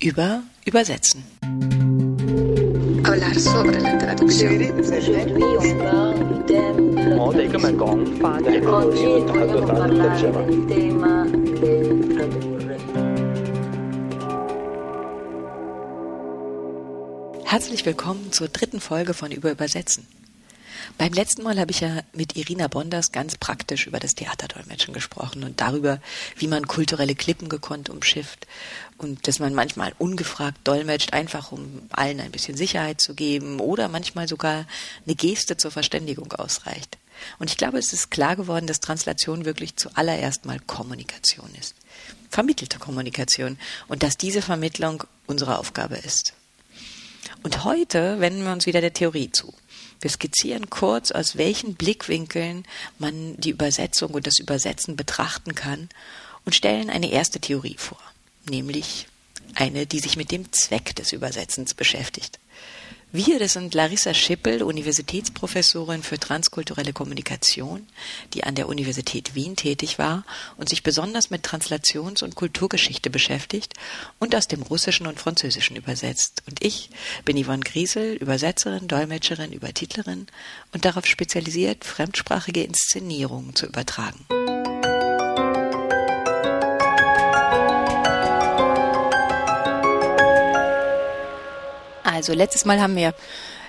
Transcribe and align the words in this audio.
über 0.00 0.42
Übersetzen. 0.64 1.24
Herzlich 17.44 17.86
willkommen 17.86 18.30
zur 18.30 18.48
dritten 18.48 18.80
Folge 18.80 19.14
von 19.14 19.32
Über 19.32 19.50
Übersetzen. 19.50 20.06
Beim 20.96 21.12
letzten 21.12 21.42
Mal 21.42 21.58
habe 21.60 21.70
ich 21.70 21.80
ja 21.80 22.02
mit 22.12 22.36
Irina 22.36 22.68
Bonders 22.68 23.12
ganz 23.12 23.36
praktisch 23.36 23.86
über 23.86 24.00
das 24.00 24.14
Theaterdolmetschen 24.14 24.94
gesprochen 24.94 25.44
und 25.44 25.60
darüber, 25.60 26.00
wie 26.36 26.48
man 26.48 26.66
kulturelle 26.66 27.14
Klippen 27.14 27.48
gekonnt 27.48 27.90
umschifft 27.90 28.46
und 28.96 29.28
dass 29.28 29.38
man 29.38 29.54
manchmal 29.54 29.92
ungefragt 29.98 30.58
dolmetscht, 30.64 31.12
einfach 31.12 31.52
um 31.52 31.82
allen 31.90 32.20
ein 32.20 32.32
bisschen 32.32 32.56
Sicherheit 32.56 33.00
zu 33.00 33.14
geben 33.14 33.60
oder 33.60 33.88
manchmal 33.88 34.28
sogar 34.28 34.66
eine 35.04 35.14
Geste 35.14 35.56
zur 35.56 35.70
Verständigung 35.70 36.32
ausreicht. 36.32 36.98
Und 37.38 37.50
ich 37.50 37.56
glaube, 37.56 37.78
es 37.78 37.92
ist 37.92 38.10
klar 38.10 38.36
geworden, 38.36 38.66
dass 38.66 38.80
Translation 38.80 39.44
wirklich 39.44 39.76
zuallererst 39.76 40.46
mal 40.46 40.60
Kommunikation 40.60 41.50
ist. 41.58 41.74
Vermittelte 42.30 42.78
Kommunikation 42.78 43.58
und 43.88 44.02
dass 44.02 44.16
diese 44.16 44.42
Vermittlung 44.42 45.04
unsere 45.26 45.58
Aufgabe 45.58 45.96
ist. 45.96 46.34
Und 47.42 47.64
heute 47.64 48.20
wenden 48.20 48.44
wir 48.44 48.52
uns 48.52 48.66
wieder 48.66 48.80
der 48.80 48.92
Theorie 48.92 49.30
zu. 49.30 49.52
Wir 50.00 50.10
skizzieren 50.10 50.70
kurz, 50.70 51.10
aus 51.10 51.36
welchen 51.36 51.74
Blickwinkeln 51.74 52.64
man 52.98 53.36
die 53.36 53.50
Übersetzung 53.50 54.12
und 54.12 54.26
das 54.26 54.38
Übersetzen 54.38 54.96
betrachten 54.96 55.54
kann 55.54 55.88
und 56.44 56.54
stellen 56.54 56.90
eine 56.90 57.10
erste 57.10 57.40
Theorie 57.40 57.76
vor, 57.78 58.00
nämlich 58.48 59.08
eine, 59.54 59.86
die 59.86 60.00
sich 60.00 60.16
mit 60.16 60.30
dem 60.30 60.52
Zweck 60.52 60.94
des 60.96 61.12
Übersetzens 61.12 61.74
beschäftigt. 61.74 62.38
Wir, 63.10 63.38
das 63.38 63.54
sind 63.54 63.72
Larissa 63.72 64.12
Schippel, 64.12 64.62
Universitätsprofessorin 64.62 66.02
für 66.02 66.18
transkulturelle 66.18 66.92
Kommunikation, 66.92 67.86
die 68.34 68.44
an 68.44 68.54
der 68.54 68.68
Universität 68.68 69.34
Wien 69.34 69.56
tätig 69.56 69.98
war 69.98 70.26
und 70.58 70.68
sich 70.68 70.82
besonders 70.82 71.30
mit 71.30 71.42
Translations- 71.42 72.22
und 72.22 72.34
Kulturgeschichte 72.34 73.08
beschäftigt 73.08 73.72
und 74.18 74.34
aus 74.34 74.46
dem 74.46 74.60
Russischen 74.60 75.06
und 75.06 75.18
Französischen 75.18 75.76
übersetzt. 75.76 76.42
Und 76.46 76.62
ich 76.62 76.90
bin 77.24 77.42
Yvonne 77.42 77.64
Griesel, 77.64 78.12
Übersetzerin, 78.12 78.88
Dolmetscherin, 78.88 79.52
Übertitlerin 79.52 80.26
und 80.74 80.84
darauf 80.84 81.06
spezialisiert, 81.06 81.86
fremdsprachige 81.86 82.62
Inszenierungen 82.62 83.54
zu 83.54 83.64
übertragen. 83.64 84.26
Also 92.18 92.32
letztes 92.32 92.64
Mal 92.64 92.80
haben 92.80 92.96
wir 92.96 93.14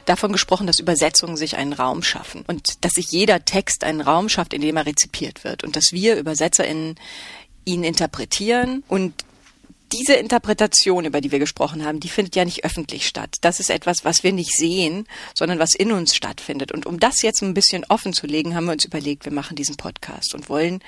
davon 0.06 0.32
gesprochen, 0.32 0.66
dass 0.66 0.80
Übersetzungen 0.80 1.38
sich 1.38 1.56
einen 1.56 1.72
Raum 1.72 2.02
schaffen 2.02 2.44
und 2.48 2.84
dass 2.84 2.94
sich 2.94 3.12
jeder 3.12 3.46
Text 3.46 3.84
einen 3.84 4.02
Raum 4.02 4.28
schafft, 4.28 4.56
in 4.56 4.62
dem 4.62 4.76
er 4.76 4.88
rezipiert 4.88 5.44
wird 5.44 5.64
und 5.64 5.76
dass 5.76 5.92
wir 5.92 6.18
UebersetzerInnen 6.18 6.96
ihn 7.66 7.84
interpretieren 7.84 8.84
und 8.88 9.14
diese 9.92 10.14
Interpretation, 10.14 11.06
über 11.06 11.22
die 11.22 11.32
wir 11.32 11.38
gesprochen 11.38 11.86
haben, 11.86 12.00
die 12.00 12.10
findet 12.10 12.36
ja 12.36 12.44
nicht 12.46 12.64
öffentlich 12.64 13.08
statt. 13.08 13.36
Das 13.42 13.60
ist 13.60 13.70
etwas, 13.70 14.04
was 14.04 14.24
wir 14.24 14.34
nicht 14.34 14.52
sehen, 14.56 15.08
sondern 15.36 15.60
was 15.60 15.74
in 15.74 15.92
uns 15.92 16.16
stattfindet. 16.16 16.72
Und 16.72 16.86
um 16.86 17.00
das 17.00 17.22
jetzt 17.22 17.42
ein 17.42 17.56
bisschen 17.56 17.86
offen 17.90 18.14
zu 18.14 18.28
legen, 18.28 18.56
haben 18.56 18.66
wir 18.66 18.74
uns 18.74 18.86
überlegt, 18.86 19.26
wir 19.26 19.32
machen 19.32 19.56
diesen 19.56 19.78
Podcast 19.78 20.36
und 20.36 20.48
wollen 20.48 20.84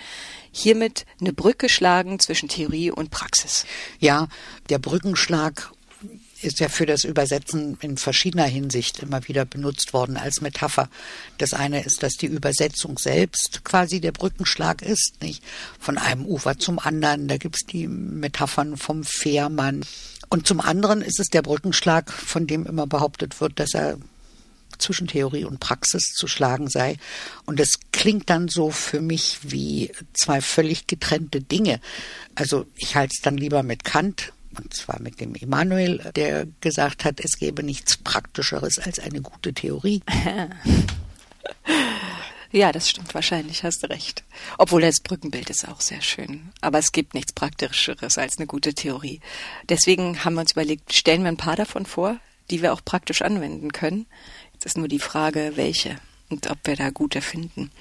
hiermit 0.52 1.06
eine 1.20 1.34
Brücke 1.34 1.68
schlagen 1.68 2.20
zwischen 2.20 2.48
Theorie 2.48 2.92
und 2.92 3.10
Praxis. 3.10 3.66
Ja, 4.00 4.28
der 4.70 4.78
Brückenschlag 4.78 5.72
ist 6.44 6.60
ja 6.60 6.70
für 6.70 6.86
das 6.86 7.04
Übersetzen 7.04 7.78
in 7.82 7.98
verschiedener 7.98 8.46
Hinsicht 8.46 9.00
immer 9.00 9.28
wieder 9.28 9.46
benutzt 9.46 9.94
worden 9.94 10.18
als 10.18 10.42
Metapher. 10.42 10.90
Das 11.38 11.54
eine 11.54 11.84
ist, 11.84 12.04
dass 12.04 12.14
die 12.14 12.28
Übersetzung 12.28 12.98
selbst 12.98 13.64
quasi 13.64 14.02
der 14.02 14.12
Brückenschlag 14.12 14.82
ist, 14.82 15.22
nicht? 15.22 15.44
Von 15.80 15.98
einem 15.98 16.26
Ufer 16.26 16.58
zum 16.58 16.80
anderen. 16.80 17.28
Da 17.28 17.38
gibt's 17.38 17.66
die 17.66 17.88
Metaphern 17.88 18.78
vom 18.78 19.04
Fährmann. 19.04 19.86
Und 20.30 20.48
zum 20.48 20.62
anderen 20.62 21.02
ist 21.02 21.20
es 21.20 21.28
der 21.28 21.42
Brückenschlag, 21.42 22.12
von 22.12 22.48
dem 22.48 22.66
immer 22.66 22.88
behauptet 22.88 23.42
wird, 23.42 23.60
dass 23.60 23.74
er 23.74 23.98
zwischen 24.78 25.08
Theorie 25.08 25.46
und 25.46 25.60
Praxis 25.60 26.14
zu 26.14 26.28
schlagen 26.28 26.70
sei. 26.70 26.98
Und 27.46 27.60
es 27.60 27.80
klingt 27.92 28.30
dann 28.30 28.48
so 28.48 28.72
für 28.72 29.02
mich 29.02 29.40
wie 29.44 29.92
zwei 30.14 30.42
völlig 30.42 30.88
getrennte 30.88 31.42
Dinge. 31.42 31.80
Also 32.36 32.66
ich 32.76 32.96
halte 32.96 33.14
es 33.16 33.22
dann 33.22 33.38
lieber 33.38 33.64
mit 33.64 33.84
Kant 33.84 34.34
und 34.58 34.74
zwar 34.74 35.02
mit 35.02 35.20
dem 35.20 35.36
Immanuel, 35.36 36.12
der 36.16 36.48
gesagt 36.62 37.06
hat, 37.06 37.20
es 37.20 37.38
gäbe 37.38 37.64
nichts 37.64 37.98
Praktischeres 37.98 38.80
als 38.80 39.00
eine 39.00 39.22
gute 39.22 39.54
Theorie. 39.54 40.02
Ja, 42.54 42.74
das 42.74 42.90
stimmt 42.90 43.14
wahrscheinlich, 43.14 43.64
hast 43.64 43.90
recht. 43.90 44.26
Obwohl 44.58 44.82
das 44.82 45.00
Brückenbild 45.00 45.50
ist 45.50 45.66
auch 45.70 45.80
sehr 45.80 46.02
schön. 46.02 46.52
Aber 46.60 46.80
es 46.80 46.92
gibt 46.92 47.14
nichts 47.14 47.32
Praktischeres 47.32 48.18
als 48.18 48.38
eine 48.38 48.46
gute 48.46 48.74
Theorie. 48.74 49.22
Deswegen 49.70 50.26
haben 50.26 50.34
wir 50.34 50.42
uns 50.42 50.52
überlegt, 50.52 50.94
stellen 50.94 51.22
wir 51.22 51.30
ein 51.30 51.38
paar 51.38 51.56
davon 51.56 51.86
vor, 51.86 52.18
die 52.50 52.62
wir 52.62 52.74
auch 52.74 52.84
praktisch 52.84 53.22
anwenden 53.22 53.72
können. 53.72 54.06
Jetzt 54.52 54.66
ist 54.66 54.78
nur 54.78 54.90
die 54.90 55.00
Frage, 55.00 55.54
welche 55.56 55.96
und 56.30 56.50
ob 56.50 56.60
wir 56.66 56.76
da 56.76 56.90
gute 56.90 57.22
finden. 57.22 57.72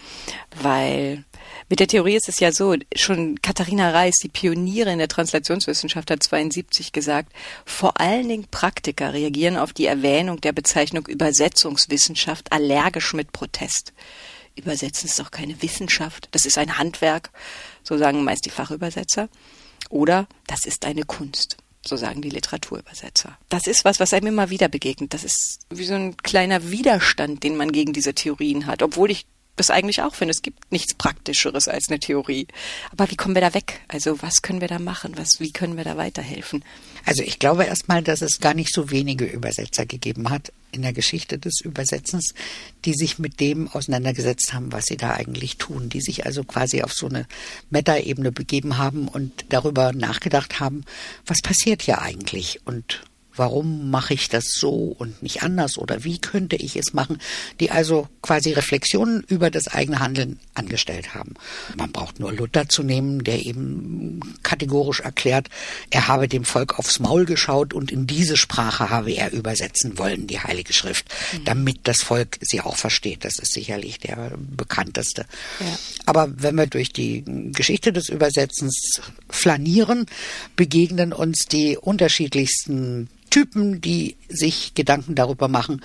Weil 0.63 1.25
mit 1.69 1.81
der 1.81 1.87
Theorie 1.87 2.16
ist 2.16 2.28
es 2.28 2.41
ja 2.41 2.53
so, 2.53 2.75
schon 2.94 3.41
Katharina 3.43 3.91
Reis, 3.91 4.16
die 4.22 4.28
Pionierin 4.28 4.99
der 4.99 5.09
Translationswissenschaft, 5.09 6.11
hat 6.11 6.22
72 6.22 6.93
gesagt, 6.93 7.33
vor 7.65 8.00
allen 8.00 8.28
Dingen 8.28 8.47
Praktiker 8.50 9.12
reagieren 9.12 9.56
auf 9.56 9.72
die 9.72 9.87
Erwähnung 9.87 10.41
der 10.41 10.53
Bezeichnung 10.53 11.06
Übersetzungswissenschaft 11.06 12.53
allergisch 12.53 13.12
mit 13.15 13.33
Protest. 13.33 13.93
Übersetzen 14.56 15.09
ist 15.09 15.19
doch 15.19 15.31
keine 15.31 15.62
Wissenschaft, 15.62 16.28
das 16.33 16.44
ist 16.44 16.59
ein 16.59 16.78
Handwerk, 16.78 17.31
so 17.83 17.97
sagen 17.97 18.25
meist 18.25 18.44
die 18.47 18.50
Fachübersetzer. 18.50 19.28
Oder 19.89 20.28
das 20.47 20.66
ist 20.66 20.84
eine 20.84 21.05
Kunst 21.05 21.56
so 21.87 21.97
sagen 21.97 22.22
die 22.22 22.31
Literaturübersetzer. 22.31 23.39
Das 23.49 23.66
ist 23.66 23.84
was, 23.84 24.00
was 24.00 24.12
einem 24.12 24.28
immer 24.28 24.50
wieder 24.50 24.69
begegnet. 24.69 25.15
Das 25.15 25.25
ist 25.25 25.60
wie 25.71 25.84
so 25.84 25.94
ein 25.94 26.16
kleiner 26.19 26.71
Widerstand, 26.71 27.43
den 27.43 27.56
man 27.56 27.72
gegen 27.72 27.93
diese 27.93 28.15
Theorien 28.15 28.66
hat, 28.66 28.83
obwohl 28.83 29.10
ich 29.10 29.27
das 29.56 29.71
eigentlich 29.71 30.03
auch 30.03 30.15
finde. 30.15 30.33
Es 30.33 30.43
gibt 30.43 30.72
nichts 30.72 30.94
Praktischeres 30.94 31.69
als 31.69 31.88
eine 31.88 31.99
Theorie. 31.99 32.47
Aber 32.91 33.11
wie 33.11 33.16
kommen 33.16 33.34
wir 33.34 33.43
da 33.43 33.55
weg? 33.55 33.81
Also 33.88 34.22
was 34.22 34.43
können 34.43 34.61
wir 34.61 34.69
da 34.69 34.78
machen? 34.78 35.16
Was, 35.16 35.38
wie 35.38 35.53
können 35.53 35.77
wir 35.77 35.84
da 35.84 35.97
weiterhelfen? 35.97 36.65
Also 37.05 37.22
ich 37.22 37.38
glaube 37.38 37.65
erstmal, 37.65 38.03
dass 38.03 38.22
es 38.22 38.41
gar 38.41 38.55
nicht 38.55 38.72
so 38.72 38.91
wenige 38.91 39.27
Übersetzer 39.27 39.87
gegeben 39.87 40.31
hat 40.31 40.53
in 40.72 40.83
der 40.83 40.93
Geschichte 40.93 41.39
des 41.39 41.60
Übersetzens, 41.62 42.34
die 42.84 42.94
sich 42.94 43.19
mit 43.19 43.41
dem 43.41 43.69
auseinandergesetzt 43.69 44.53
haben, 44.53 44.72
was 44.72 44.84
sie 44.87 44.97
da 44.97 45.12
eigentlich 45.12 45.56
tun, 45.56 45.89
die 45.89 46.00
sich 46.00 46.27
also 46.27 46.44
quasi 46.44 46.83
auf 46.83 46.93
so 46.93 47.09
eine 47.09 47.27
Meta-Ebene 47.71 48.33
begeben 48.33 48.78
haben 48.78 49.09
und 49.09 49.47
darüber 49.49 49.93
nachgedacht 49.93 50.60
haben, 50.60 50.84
was 51.27 51.41
passiert 51.43 51.83
hier 51.83 52.00
eigentlich 52.00 52.60
und 52.65 53.03
warum 53.41 53.91
mache 53.91 54.12
ich 54.12 54.28
das 54.28 54.53
so 54.53 54.95
und 54.99 55.23
nicht 55.23 55.43
anders 55.43 55.78
oder 55.78 56.05
wie 56.05 56.19
könnte 56.19 56.56
ich 56.56 56.77
es 56.77 56.93
machen, 56.93 57.19
die 57.59 57.71
also 57.71 58.06
quasi 58.21 58.53
Reflexionen 58.53 59.25
über 59.28 59.51
das 59.51 59.67
eigene 59.67 59.99
Handeln 59.99 60.39
angestellt 60.53 61.15
haben. 61.15 61.33
Man 61.75 61.91
braucht 61.91 62.21
nur 62.21 62.34
Luther 62.34 62.69
zu 62.69 62.83
nehmen, 62.83 63.25
der 63.25 63.47
eben 63.47 64.21
kategorisch 64.43 65.01
erklärt, 65.01 65.49
er 65.89 66.06
habe 66.06 66.28
dem 66.28 66.45
Volk 66.45 66.78
aufs 66.78 67.01
Maul 67.01 67.25
geschaut 67.25 67.73
und 67.73 67.91
in 67.91 68.06
diese 68.06 68.37
Sprache 68.37 68.91
habe 68.91 69.11
er 69.11 69.33
übersetzen 69.33 69.97
wollen, 69.97 70.27
die 70.27 70.41
Heilige 70.41 70.75
Schrift, 70.75 71.07
mhm. 71.33 71.45
damit 71.47 71.78
das 71.84 72.03
Volk 72.03 72.37
sie 72.43 72.61
auch 72.61 72.77
versteht. 72.77 73.25
Das 73.25 73.39
ist 73.39 73.55
sicherlich 73.55 74.01
der 74.01 74.33
bekannteste. 74.37 75.25
Ja. 75.61 75.78
Aber 76.05 76.31
wenn 76.37 76.57
wir 76.57 76.67
durch 76.67 76.93
die 76.93 77.25
Geschichte 77.53 77.91
des 77.91 78.11
Übersetzens 78.11 79.01
flanieren, 79.31 80.05
begegnen 80.57 81.15
uns 81.15 81.47
die 81.47 81.78
unterschiedlichsten 81.78 83.09
Typen, 83.31 83.81
die 83.81 84.16
sich 84.28 84.75
Gedanken 84.75 85.15
darüber 85.15 85.49
machen, 85.49 85.83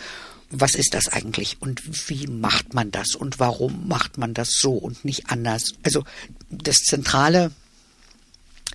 was 0.50 0.76
ist 0.76 0.94
das 0.94 1.08
eigentlich 1.08 1.58
und 1.62 2.10
wie 2.10 2.28
macht 2.28 2.74
man 2.74 2.92
das 2.92 3.16
und 3.16 3.40
warum 3.40 3.88
macht 3.88 4.18
man 4.18 4.34
das 4.34 4.52
so 4.52 4.74
und 4.74 5.04
nicht 5.04 5.30
anders. 5.30 5.74
Also 5.84 6.04
das 6.50 6.76
Zentrale 6.78 7.52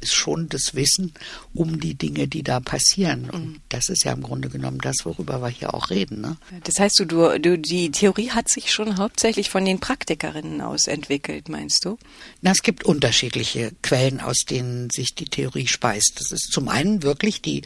ist 0.00 0.14
schon 0.14 0.48
das 0.48 0.74
Wissen 0.74 1.12
um 1.54 1.78
die 1.80 1.94
Dinge, 1.94 2.26
die 2.26 2.42
da 2.42 2.60
passieren. 2.60 3.28
Und 3.30 3.46
mhm. 3.46 3.60
das 3.68 3.88
ist 3.88 4.04
ja 4.04 4.12
im 4.12 4.22
Grunde 4.22 4.48
genommen 4.48 4.78
das, 4.78 5.04
worüber 5.04 5.42
wir 5.42 5.48
hier 5.48 5.74
auch 5.74 5.90
reden. 5.90 6.20
Ne? 6.20 6.36
Das 6.64 6.78
heißt, 6.78 6.98
du, 7.00 7.04
du, 7.04 7.38
du, 7.38 7.58
die 7.58 7.90
Theorie 7.90 8.30
hat 8.30 8.48
sich 8.48 8.72
schon 8.72 8.96
hauptsächlich 8.96 9.50
von 9.50 9.64
den 9.64 9.78
Praktikerinnen 9.78 10.60
aus 10.60 10.86
entwickelt, 10.86 11.48
meinst 11.48 11.84
du? 11.84 11.98
Na, 12.40 12.52
es 12.52 12.62
gibt 12.62 12.84
unterschiedliche 12.84 13.72
Quellen, 13.82 14.20
aus 14.20 14.38
denen 14.48 14.90
sich 14.90 15.14
die 15.14 15.26
Theorie 15.26 15.66
speist. 15.66 16.18
Das 16.18 16.32
ist 16.32 16.50
zum 16.52 16.68
einen 16.68 17.02
wirklich 17.02 17.42
die 17.42 17.62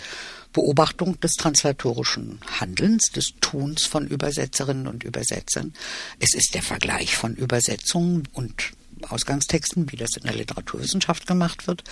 Beobachtung 0.55 1.21
des 1.21 1.35
translatorischen 1.35 2.41
Handelns, 2.59 3.11
des 3.11 3.35
Tuns 3.43 3.85
von 3.85 4.07
Übersetzerinnen 4.07 4.87
und 4.87 5.05
Übersetzern. 5.05 5.75
Es 6.21 6.33
ist 6.33 6.55
der 6.55 6.63
Vergleich 6.63 7.17
von 7.17 7.35
Übersetzungen 7.35 8.27
und 8.33 8.73
Ausgangstexten, 9.09 9.93
wie 9.93 9.97
das 9.97 10.17
in 10.17 10.23
der 10.23 10.35
Literaturwissenschaft 10.35 11.27
gemacht 11.27 11.67
wird. 11.67 11.85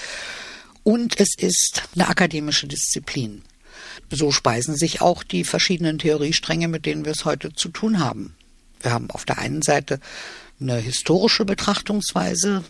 und 0.85 1.21
es 1.21 1.37
ist 1.37 1.83
eine 1.95 2.09
akademische 2.09 2.67
Disziplin. 2.67 3.43
So 4.11 4.33
speisen 4.33 4.77
sich 4.77 5.01
auch 5.01 5.23
die 5.23 5.45
verschiedenen 5.45 5.99
Theoriestränge, 5.99 6.67
mit 6.69 6.87
denen 6.87 7.05
wir 7.05 7.13
es 7.13 7.25
heute 7.25 7.53
zu 7.53 7.69
tun 7.69 8.01
haben. 8.01 8.35
Wir 8.81 8.93
haben 8.93 9.11
auf 9.11 9.25
der 9.25 9.39
einen 9.39 9.63
Seite 9.63 10.01
eine 10.63 10.77
historische 10.77 11.45
Betrachtungsweise, 11.45 12.65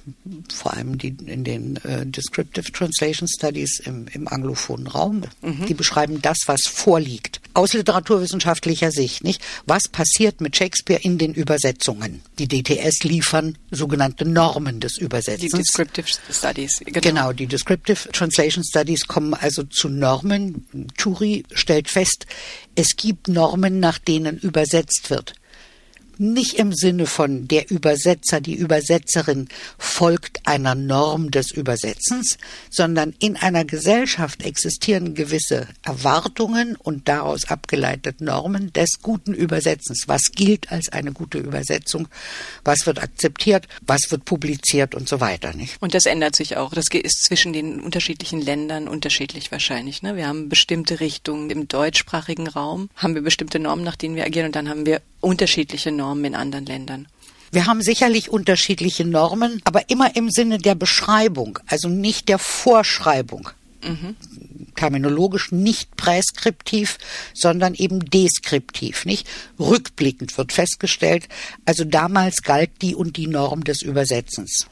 vor 0.53 0.75
allem 0.75 0.99
die 0.99 1.15
in 1.27 1.45
den 1.45 1.77
äh, 1.85 2.07
Descriptive 2.07 2.73
Translation 2.73 3.29
Studies 3.29 3.81
im, 3.81 4.07
im 4.13 4.29
anglophonen 4.29 4.87
Raum. 4.87 5.23
Mhm. 5.43 5.67
Die 5.67 5.75
beschreiben 5.75 6.21
das, 6.23 6.39
was 6.47 6.63
vorliegt. 6.63 7.41
Aus 7.55 7.75
literaturwissenschaftlicher 7.75 8.91
Sicht, 8.91 9.25
nicht? 9.25 9.43
Was 9.67 9.89
passiert 9.89 10.41
mit 10.41 10.57
Shakespeare 10.57 11.01
in 11.03 11.19
den 11.19 11.35
Übersetzungen? 11.35 12.23
Die 12.39 12.49
DTS 12.49 13.05
liefern 13.05 13.59
sogenannte 13.71 14.25
Normen 14.25 14.81
des 14.81 14.99
Übersetzens. 14.99 15.53
Die 15.53 15.59
Descriptive 15.59 16.07
Studies, 16.31 16.81
genau. 16.85 17.01
Genau, 17.01 17.33
die 17.33 17.47
Descriptive 17.47 18.11
Translation 18.11 18.65
Studies 18.65 19.07
kommen 19.07 19.35
also 19.35 19.65
zu 19.65 19.89
Normen. 19.89 20.67
Turi 20.97 21.45
stellt 21.53 21.89
fest, 21.89 22.27
es 22.75 22.97
gibt 22.97 23.29
Normen, 23.29 23.81
nach 23.81 23.99
denen 23.99 24.39
übersetzt 24.39 25.11
wird 25.11 25.35
nicht 26.19 26.55
im 26.55 26.73
Sinne 26.73 27.07
von 27.07 27.49
der 27.49 27.71
Übersetzer, 27.71 28.41
die 28.41 28.55
Übersetzerin 28.55 29.49
folgt 29.79 30.47
einer 30.47 30.75
Norm 30.75 31.31
des 31.31 31.51
Übersetzens, 31.51 32.39
sondern 32.71 33.15
in 33.19 33.37
einer 33.37 33.65
Gesellschaft 33.65 34.43
existieren 34.43 35.15
gewisse 35.15 35.69
Erwartungen 35.83 36.77
und 36.77 37.09
daraus 37.09 37.49
abgeleitet 37.49 38.21
Normen 38.21 38.73
des 38.73 39.01
guten 39.03 39.35
Übersetzens. 39.35 40.05
Was 40.07 40.33
gilt 40.33 40.71
als 40.71 40.91
eine 40.91 41.13
gute 41.13 41.39
Übersetzung? 41.39 42.09
Was 42.65 42.87
wird 42.87 43.03
akzeptiert? 43.03 43.69
Was 43.83 44.11
wird 44.11 44.25
publiziert 44.25 44.95
und 44.95 45.09
so 45.09 45.21
weiter, 45.21 45.55
nicht? 45.55 45.81
Und 45.81 45.95
das 45.95 46.07
ändert 46.07 46.37
sich 46.37 46.57
auch. 46.57 46.73
Das 46.73 46.87
ist 46.93 47.25
zwischen 47.25 47.53
den 47.53 47.81
unterschiedlichen 47.81 48.41
Ländern 48.41 48.89
unterschiedlich 48.89 49.51
wahrscheinlich. 49.53 50.03
Ne? 50.03 50.17
Wir 50.17 50.27
haben 50.27 50.49
bestimmte 50.49 51.01
Richtungen 51.01 51.51
im 51.51 51.69
deutschsprachigen 51.69 52.49
Raum, 52.49 52.91
haben 52.97 53.15
wir 53.15 53.23
bestimmte 53.23 53.59
Normen, 53.59 53.85
nach 53.85 53.97
denen 53.97 54.17
wir 54.17 54.25
agieren 54.25 54.47
und 54.47 54.57
dann 54.57 54.69
haben 54.69 54.87
wir 54.87 55.01
unterschiedliche 55.23 55.93
Normen 55.93 56.27
in 56.27 56.35
anderen 56.35 56.67
Ländern. 56.67 57.09
Wir 57.51 57.67
haben 57.67 57.83
sicherlich 57.83 58.31
unterschiedliche 58.31 59.05
Normen, 59.05 59.61
aber 59.65 59.91
immer 59.91 60.17
im 60.17 60.31
Sinne 60.31 60.59
der 60.59 60.75
Beschreibung, 60.75 61.59
also 61.67 61.89
nicht 61.89 62.29
der 62.29 62.39
Vorschreibung. 62.39 63.51
Mhm. 63.85 64.17
Terminologisch 64.75 65.53
nicht 65.53 65.97
präskriptiv, 65.97 66.99
sondern 67.35 67.75
eben 67.75 68.01
deskriptiv, 68.01 69.05
nicht? 69.05 69.29
Rückblickend 69.59 70.37
wird 70.39 70.53
festgestellt, 70.53 71.29
also 71.67 71.85
damals 71.85 72.43
galt 72.43 72.71
die 72.81 72.95
und 72.95 73.19
die 73.19 73.27
Norm 73.27 73.65
des 73.65 73.83
Übersetzens. 73.83 74.67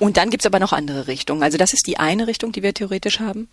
Und 0.00 0.16
dann 0.16 0.30
gibt's 0.30 0.46
aber 0.46 0.58
noch 0.58 0.72
andere 0.72 1.06
Richtungen. 1.06 1.42
Also 1.42 1.58
das 1.58 1.74
ist 1.74 1.86
die 1.86 1.98
eine 1.98 2.26
Richtung, 2.26 2.52
die 2.52 2.62
wir 2.62 2.74
theoretisch 2.74 3.20
haben. 3.20 3.48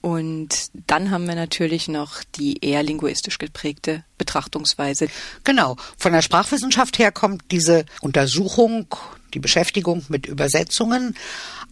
Und 0.00 0.70
dann 0.86 1.10
haben 1.10 1.26
wir 1.26 1.34
natürlich 1.34 1.88
noch 1.88 2.22
die 2.36 2.64
eher 2.64 2.82
linguistisch 2.82 3.38
geprägte 3.38 4.04
Betrachtungsweise. 4.16 5.08
Genau. 5.44 5.76
Von 5.96 6.12
der 6.12 6.22
Sprachwissenschaft 6.22 6.98
her 6.98 7.10
kommt 7.10 7.42
diese 7.50 7.84
Untersuchung, 8.00 8.86
die 9.34 9.40
Beschäftigung 9.40 10.04
mit 10.08 10.26
Übersetzungen. 10.26 11.16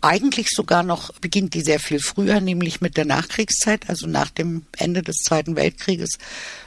Eigentlich 0.01 0.49
sogar 0.51 0.83
noch 0.83 1.13
beginnt 1.21 1.55
die 1.55 1.63
sehr 1.63 1.81
viel 1.81 2.01
früher, 2.01 2.41
nämlich 2.41 2.81
mit 2.81 2.97
der 2.97 3.05
Nachkriegszeit, 3.05 3.89
also 3.89 4.07
nach 4.07 4.31
dem 4.31 4.67
Ende 4.77 5.03
des 5.03 5.17
Zweiten 5.19 5.57
Weltkrieges 5.57 6.19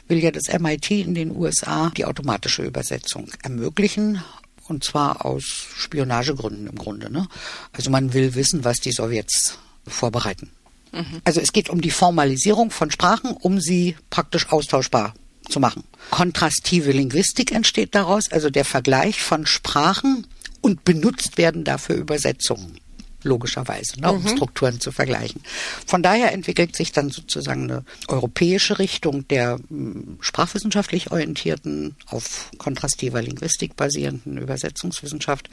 will 0.07 0.19
ja 0.19 0.31
das 0.31 0.47
MIT 0.47 0.91
in 0.91 1.13
den 1.13 1.35
USA 1.35 1.91
die 1.95 2.05
automatische 2.05 2.63
Übersetzung 2.63 3.29
ermöglichen. 3.43 4.23
Und 4.67 4.83
zwar 4.83 5.25
aus 5.25 5.43
Spionagegründen 5.75 6.67
im 6.67 6.75
Grunde. 6.75 7.11
Ne? 7.11 7.27
Also 7.71 7.89
man 7.89 8.13
will 8.13 8.35
wissen, 8.35 8.63
was 8.63 8.79
die 8.79 8.91
Sowjets 8.91 9.57
vorbereiten. 9.87 10.51
Mhm. 10.91 11.21
Also 11.23 11.41
es 11.41 11.53
geht 11.53 11.69
um 11.69 11.81
die 11.81 11.91
Formalisierung 11.91 12.71
von 12.71 12.91
Sprachen, 12.91 13.31
um 13.31 13.59
sie 13.59 13.95
praktisch 14.09 14.49
austauschbar 14.49 15.13
zu 15.47 15.59
machen. 15.59 15.83
Kontrastive 16.11 16.91
Linguistik 16.91 17.51
entsteht 17.51 17.95
daraus, 17.95 18.31
also 18.31 18.49
der 18.49 18.65
Vergleich 18.65 19.21
von 19.21 19.45
Sprachen 19.45 20.27
und 20.61 20.83
benutzt 20.83 21.37
werden 21.37 21.63
dafür 21.63 21.95
Übersetzungen 21.95 22.79
logischerweise, 23.23 23.99
ne, 23.99 24.11
um 24.11 24.23
mhm. 24.23 24.27
Strukturen 24.29 24.79
zu 24.79 24.91
vergleichen. 24.91 25.41
Von 25.85 26.03
daher 26.03 26.31
entwickelt 26.31 26.75
sich 26.75 26.91
dann 26.91 27.09
sozusagen 27.09 27.63
eine 27.63 27.83
europäische 28.07 28.79
Richtung 28.79 29.27
der 29.27 29.59
m, 29.69 29.69
hm, 29.69 30.17
sprachwissenschaftlich 30.21 31.11
orientierten, 31.11 31.95
auf 32.07 32.51
kontrastiver 32.57 33.21
Linguistik 33.21 33.75
basierenden 33.75 34.37
Übersetzungswissenschaft. 34.37 35.49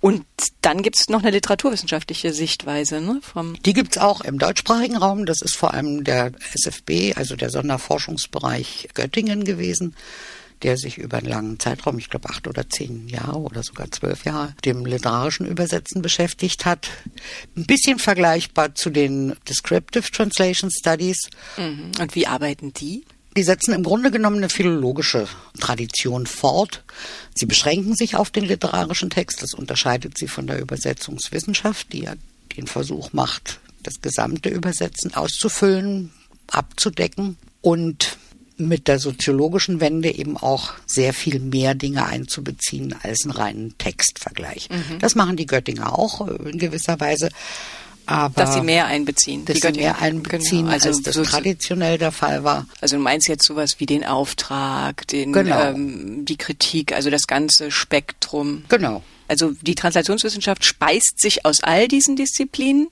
Und 0.00 0.24
dann 0.60 0.82
gibt 0.82 0.98
es 0.98 1.08
noch 1.08 1.20
eine 1.20 1.30
literaturwissenschaftliche 1.30 2.32
Sichtweise. 2.32 3.00
Ne, 3.00 3.20
vom 3.22 3.60
Die 3.62 3.72
gibt 3.72 3.96
es 3.96 4.02
auch 4.02 4.20
im 4.20 4.38
deutschsprachigen 4.38 4.96
Raum. 4.96 5.26
Das 5.26 5.42
ist 5.42 5.56
vor 5.56 5.74
allem 5.74 6.04
der 6.04 6.32
SFB, 6.54 7.16
also 7.16 7.36
der 7.36 7.50
Sonderforschungsbereich 7.50 8.88
Göttingen 8.94 9.44
gewesen 9.44 9.94
der 10.62 10.76
sich 10.76 10.98
über 10.98 11.18
einen 11.18 11.28
langen 11.28 11.60
Zeitraum, 11.60 11.98
ich 11.98 12.10
glaube 12.10 12.28
acht 12.28 12.46
oder 12.48 12.68
zehn 12.68 13.08
Jahre 13.08 13.38
oder 13.38 13.62
sogar 13.62 13.90
zwölf 13.90 14.24
Jahre, 14.24 14.54
dem 14.64 14.86
literarischen 14.86 15.46
Übersetzen 15.46 16.02
beschäftigt 16.02 16.64
hat. 16.64 16.88
Ein 17.56 17.66
bisschen 17.66 17.98
vergleichbar 17.98 18.74
zu 18.74 18.90
den 18.90 19.36
Descriptive 19.48 20.10
Translation 20.10 20.70
Studies. 20.70 21.28
Mhm. 21.56 21.92
Und 22.00 22.14
wie 22.14 22.26
arbeiten 22.26 22.72
die? 22.72 23.04
Die 23.36 23.42
setzen 23.42 23.74
im 23.74 23.82
Grunde 23.82 24.10
genommen 24.10 24.38
eine 24.38 24.48
philologische 24.48 25.28
Tradition 25.60 26.26
fort. 26.26 26.82
Sie 27.34 27.44
beschränken 27.44 27.94
sich 27.94 28.16
auf 28.16 28.30
den 28.30 28.44
literarischen 28.44 29.10
Text. 29.10 29.42
Das 29.42 29.52
unterscheidet 29.52 30.16
sie 30.16 30.26
von 30.26 30.46
der 30.46 30.58
Übersetzungswissenschaft, 30.58 31.92
die 31.92 32.04
ja 32.04 32.14
den 32.56 32.66
Versuch 32.66 33.12
macht, 33.12 33.60
das 33.82 34.00
gesamte 34.00 34.48
Übersetzen 34.48 35.12
auszufüllen, 35.14 36.12
abzudecken. 36.46 37.36
Und 37.60 38.16
mit 38.58 38.88
der 38.88 38.98
soziologischen 38.98 39.80
Wende 39.80 40.10
eben 40.10 40.36
auch 40.36 40.72
sehr 40.86 41.12
viel 41.12 41.40
mehr 41.40 41.74
Dinge 41.74 42.06
einzubeziehen 42.06 42.94
als 43.02 43.24
einen 43.24 43.32
reinen 43.32 43.78
Textvergleich. 43.78 44.68
Mhm. 44.70 44.98
Das 44.98 45.14
machen 45.14 45.36
die 45.36 45.46
Göttinger 45.46 45.98
auch 45.98 46.26
äh, 46.26 46.50
in 46.50 46.58
gewisser 46.58 46.98
Weise. 47.00 47.30
Aber 48.06 48.34
dass 48.34 48.54
sie 48.54 48.60
mehr 48.60 48.86
einbeziehen. 48.86 49.44
Dass 49.44 49.58
sie 49.58 49.72
mehr 49.72 50.00
einbeziehen, 50.00 50.62
genau. 50.62 50.72
also 50.72 50.88
als 50.88 51.02
das 51.02 51.14
so 51.16 51.24
traditionell 51.24 51.98
der 51.98 52.12
Fall 52.12 52.44
war. 52.44 52.66
Also 52.80 52.96
du 52.96 53.02
meinst 53.02 53.26
jetzt 53.26 53.44
sowas 53.44 53.76
wie 53.78 53.86
den 53.86 54.04
Auftrag, 54.04 55.06
den, 55.08 55.32
genau. 55.32 55.60
ähm, 55.70 56.24
die 56.24 56.36
Kritik, 56.36 56.92
also 56.92 57.10
das 57.10 57.26
ganze 57.26 57.72
Spektrum. 57.72 58.64
Genau. 58.68 59.02
Also 59.28 59.52
die 59.62 59.74
Translationswissenschaft 59.74 60.64
speist 60.64 61.20
sich 61.20 61.44
aus 61.44 61.62
all 61.62 61.88
diesen 61.88 62.16
Disziplinen, 62.16 62.88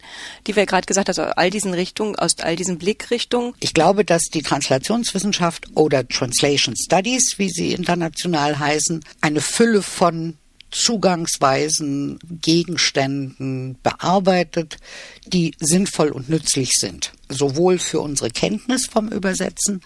die 0.47 0.57
wir 0.57 0.67
gerade 0.67 0.87
gesagt 0.87 1.09
haben, 1.09 1.19
aus 1.19 1.37
all 1.37 1.51
diesen 1.51 1.75
Richtungen, 1.75 2.17
aus 2.17 2.39
all 2.41 2.57
diesen 2.57 2.79
Blickrichtungen. 2.79 3.55
Ich 3.61 3.75
glaube, 3.75 4.05
dass 4.05 4.25
die 4.25 4.43
Translationswissenschaft 4.43 5.69
oder 5.75 6.07
Translation 6.07 6.77
Studies, 6.77 7.35
wie 7.39 7.51
sie 7.51 7.73
international 7.73 8.59
heißen, 8.59 9.05
eine 9.21 9.41
Fülle 9.41 9.83
von 9.83 10.37
Zugangsweisen, 10.75 12.19
Gegenständen 12.43 13.79
bearbeitet, 13.83 14.79
die 15.25 15.55
sinnvoll 15.61 16.09
und 16.09 16.29
nützlich 16.29 16.73
sind. 16.73 17.13
Sowohl 17.29 17.79
für 17.79 18.01
unsere 18.01 18.31
Kenntnis 18.31 18.87
vom 18.87 19.09
Übersetzen 19.09 19.83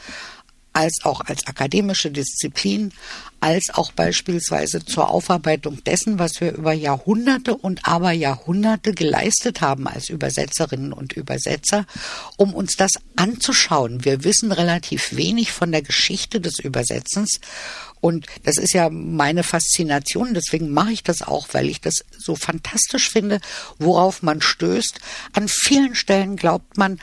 als 0.79 1.01
auch 1.03 1.23
als 1.23 1.45
akademische 1.49 2.13
Disziplin, 2.13 2.93
als 3.41 3.71
auch 3.75 3.91
beispielsweise 3.91 4.85
zur 4.85 5.11
Aufarbeitung 5.11 5.83
dessen, 5.83 6.21
was 6.21 6.41
wir 6.41 6.53
über 6.53 6.73
Jahrhunderte 6.73 7.57
und 7.57 7.81
aber 7.83 8.13
Jahrhunderte 8.13 8.93
geleistet 8.93 9.61
haben 9.61 9.89
als 9.89 10.09
Übersetzerinnen 10.09 10.93
und 10.93 11.15
Übersetzer, 11.15 11.85
um 12.37 12.55
uns 12.55 12.77
das 12.77 12.93
anzuschauen. 13.17 14.05
Wir 14.05 14.23
wissen 14.23 14.53
relativ 14.53 15.17
wenig 15.17 15.51
von 15.51 15.73
der 15.73 15.83
Geschichte 15.83 16.41
des 16.41 16.61
Übersetzens 16.61 17.41
und 18.01 18.27
das 18.45 18.57
ist 18.57 18.73
ja 18.73 18.89
meine 18.89 19.43
Faszination, 19.43 20.33
deswegen 20.33 20.71
mache 20.71 20.93
ich 20.93 21.03
das 21.03 21.23
auch, 21.23 21.49
weil 21.51 21.69
ich 21.69 21.81
das 21.81 22.05
so 22.17 22.37
fantastisch 22.37 23.11
finde, 23.11 23.41
worauf 23.81 24.23
man 24.23 24.41
stößt. 24.41 25.01
An 25.33 25.49
vielen 25.49 25.97
Stellen 25.97 26.37
glaubt 26.37 26.77
man, 26.77 27.01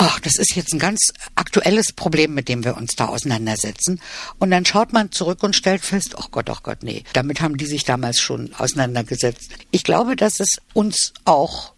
ach, 0.00 0.18
das 0.18 0.36
ist 0.36 0.56
jetzt 0.56 0.72
ein 0.72 0.78
ganz 0.78 1.12
aktuelles 1.34 1.92
Problem, 1.92 2.32
mit 2.32 2.48
dem 2.48 2.64
wir 2.64 2.76
uns 2.76 2.96
da 2.96 3.06
auseinandersetzen. 3.06 4.00
Und 4.38 4.50
dann 4.50 4.64
schaut 4.64 4.94
man 4.94 5.12
zurück 5.12 5.42
und 5.42 5.54
stellt 5.54 5.82
fest, 5.82 6.14
ach 6.18 6.30
Gott, 6.30 6.48
ach 6.48 6.62
Gott, 6.62 6.78
nee, 6.82 7.04
damit 7.12 7.42
haben 7.42 7.58
die 7.58 7.66
sich 7.66 7.84
damals 7.84 8.18
schon 8.18 8.54
auseinandergesetzt. 8.54 9.50
Ich 9.70 9.84
glaube, 9.84 10.16
dass 10.16 10.40
es 10.40 10.56
uns 10.72 11.12
auch 11.26 11.74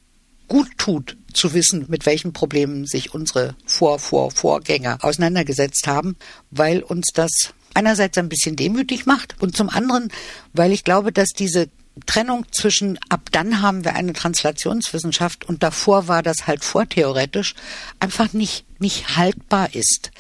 gut 0.47 0.69
tut, 0.79 1.17
zu 1.33 1.53
wissen, 1.53 1.87
mit 1.89 2.07
welchen 2.07 2.33
Problemen 2.33 2.87
sich 2.87 3.13
unsere 3.13 3.57
Vor, 3.67 3.99
Vor, 3.99 4.31
Vorgänger 4.31 4.99
auseinandergesetzt 5.03 5.89
haben, 5.89 6.17
weil 6.51 6.83
uns 6.83 7.09
das 7.13 7.55
einerseits 7.75 8.19
ein 8.19 8.29
bisschen 8.29 8.55
demütig 8.55 9.05
macht 9.05 9.35
und 9.41 9.57
zum 9.57 9.69
anderen, 9.69 10.13
weil 10.53 10.71
ich 10.71 10.85
glaube, 10.85 11.11
dass 11.11 11.31
diese 11.31 11.69
Trennung 12.07 12.47
zwischen 12.53 12.99
ab 13.11 13.29
dann 13.33 13.61
haben 13.61 13.85
wir 13.85 13.95
eine 13.95 14.15
Translationswissenschaft 14.15 15.45
und 15.47 15.63
davor 15.63 16.09
war 16.09 16.23
das 16.23 16.47
halt 16.47 16.65
vortheoretisch 16.65 17.55
einfach 18.01 18.33
nicht 18.33 18.65
nicht 18.79 19.17
haltbar 19.17 19.75
ist. 19.75 20.11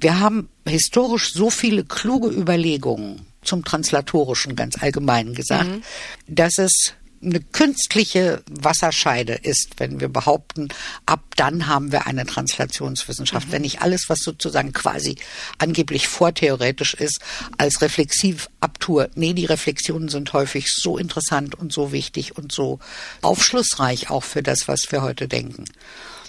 Wir 0.00 0.20
haben 0.20 0.48
historisch 0.66 1.32
so 1.32 1.48
viele 1.50 1.84
kluge 1.84 2.28
Überlegungen 2.28 3.26
zum 3.42 3.64
translatorischen 3.64 4.56
ganz 4.56 4.82
allgemein 4.82 5.34
gesagt, 5.34 5.68
mhm. 5.68 5.82
dass 6.28 6.58
es 6.58 6.94
eine 7.22 7.40
künstliche 7.40 8.42
Wasserscheide 8.50 9.34
ist, 9.34 9.74
wenn 9.78 10.00
wir 10.00 10.08
behaupten, 10.08 10.68
ab 11.06 11.22
dann 11.36 11.68
haben 11.68 11.92
wir 11.92 12.06
eine 12.06 12.26
Translationswissenschaft. 12.26 13.48
Mhm. 13.48 13.52
Wenn 13.52 13.62
nicht 13.62 13.80
alles, 13.80 14.08
was 14.08 14.20
sozusagen 14.20 14.72
quasi 14.72 15.16
angeblich 15.58 16.08
vortheoretisch 16.08 16.94
ist, 16.94 17.20
als 17.58 17.80
reflexiv 17.80 18.48
abtue. 18.60 19.10
Nee, 19.14 19.34
die 19.34 19.44
Reflexionen 19.44 20.08
sind 20.08 20.32
häufig 20.32 20.72
so 20.72 20.98
interessant 20.98 21.54
und 21.54 21.72
so 21.72 21.92
wichtig 21.92 22.36
und 22.36 22.52
so 22.52 22.80
aufschlussreich 23.22 24.10
auch 24.10 24.24
für 24.24 24.42
das, 24.42 24.66
was 24.66 24.90
wir 24.90 25.02
heute 25.02 25.28
denken. 25.28 25.64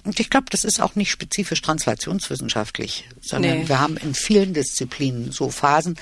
Und 0.06 0.20
ich 0.20 0.30
glaube, 0.30 0.48
das 0.50 0.66
ist 0.66 0.82
auch 0.82 0.96
nicht 0.96 1.12
spezifisch 1.12 1.62
translationswissenschaftlich, 1.62 3.08
sondern 3.22 3.60
nee. 3.60 3.68
wir 3.70 3.80
haben 3.80 3.98
in 3.98 4.14
vielen 4.14 4.54
Disziplinen 4.54 5.32
so 5.32 5.50
Phasen, 5.50 5.98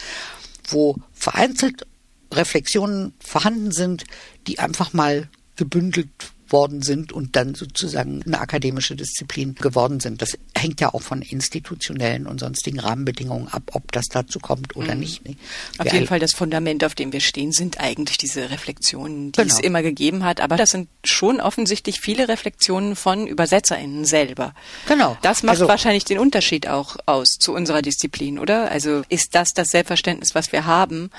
wo 0.69 0.97
vereinzelt 1.13 1.85
Reflexionen 2.33 3.13
vorhanden 3.19 3.71
sind, 3.71 4.05
die 4.47 4.59
einfach 4.59 4.93
mal 4.93 5.29
gebündelt 5.55 6.31
worden 6.51 6.81
sind 6.81 7.11
und 7.11 7.35
dann 7.35 7.55
sozusagen 7.55 8.21
eine 8.25 8.39
akademische 8.39 8.95
Disziplin 8.95 9.55
geworden 9.55 9.99
sind. 9.99 10.21
Das 10.21 10.37
hängt 10.55 10.81
ja 10.81 10.93
auch 10.93 11.01
von 11.01 11.21
institutionellen 11.21 12.27
und 12.27 12.39
sonstigen 12.39 12.79
Rahmenbedingungen 12.79 13.47
ab, 13.47 13.63
ob 13.73 13.91
das 13.91 14.05
dazu 14.07 14.39
kommt 14.39 14.75
oder 14.75 14.95
mhm. 14.95 15.01
nicht. 15.01 15.25
Nee. 15.25 15.37
Auf 15.77 15.91
jeden 15.91 16.07
Fall 16.07 16.19
das 16.19 16.33
Fundament, 16.33 16.83
auf 16.83 16.95
dem 16.95 17.13
wir 17.13 17.21
stehen, 17.21 17.51
sind 17.51 17.79
eigentlich 17.79 18.17
diese 18.17 18.49
Reflexionen, 18.49 19.31
die 19.31 19.41
genau. 19.41 19.53
es 19.53 19.59
immer 19.59 19.81
gegeben 19.81 20.23
hat. 20.23 20.41
Aber 20.41 20.57
das 20.57 20.71
sind 20.71 20.89
schon 21.03 21.39
offensichtlich 21.39 21.99
viele 21.99 22.27
Reflexionen 22.27 22.95
von 22.95 23.27
ÜbersetzerInnen 23.27 24.05
selber. 24.05 24.53
Genau. 24.87 25.17
Das 25.21 25.43
macht 25.43 25.55
also, 25.55 25.67
wahrscheinlich 25.67 26.05
den 26.05 26.19
Unterschied 26.19 26.67
auch 26.67 26.97
aus 27.05 27.37
zu 27.39 27.53
unserer 27.53 27.81
Disziplin, 27.81 28.39
oder? 28.39 28.71
Also 28.71 29.03
ist 29.09 29.35
das 29.35 29.49
das 29.53 29.69
Selbstverständnis, 29.69 30.35
was 30.35 30.51
wir 30.51 30.65
haben, 30.65 31.09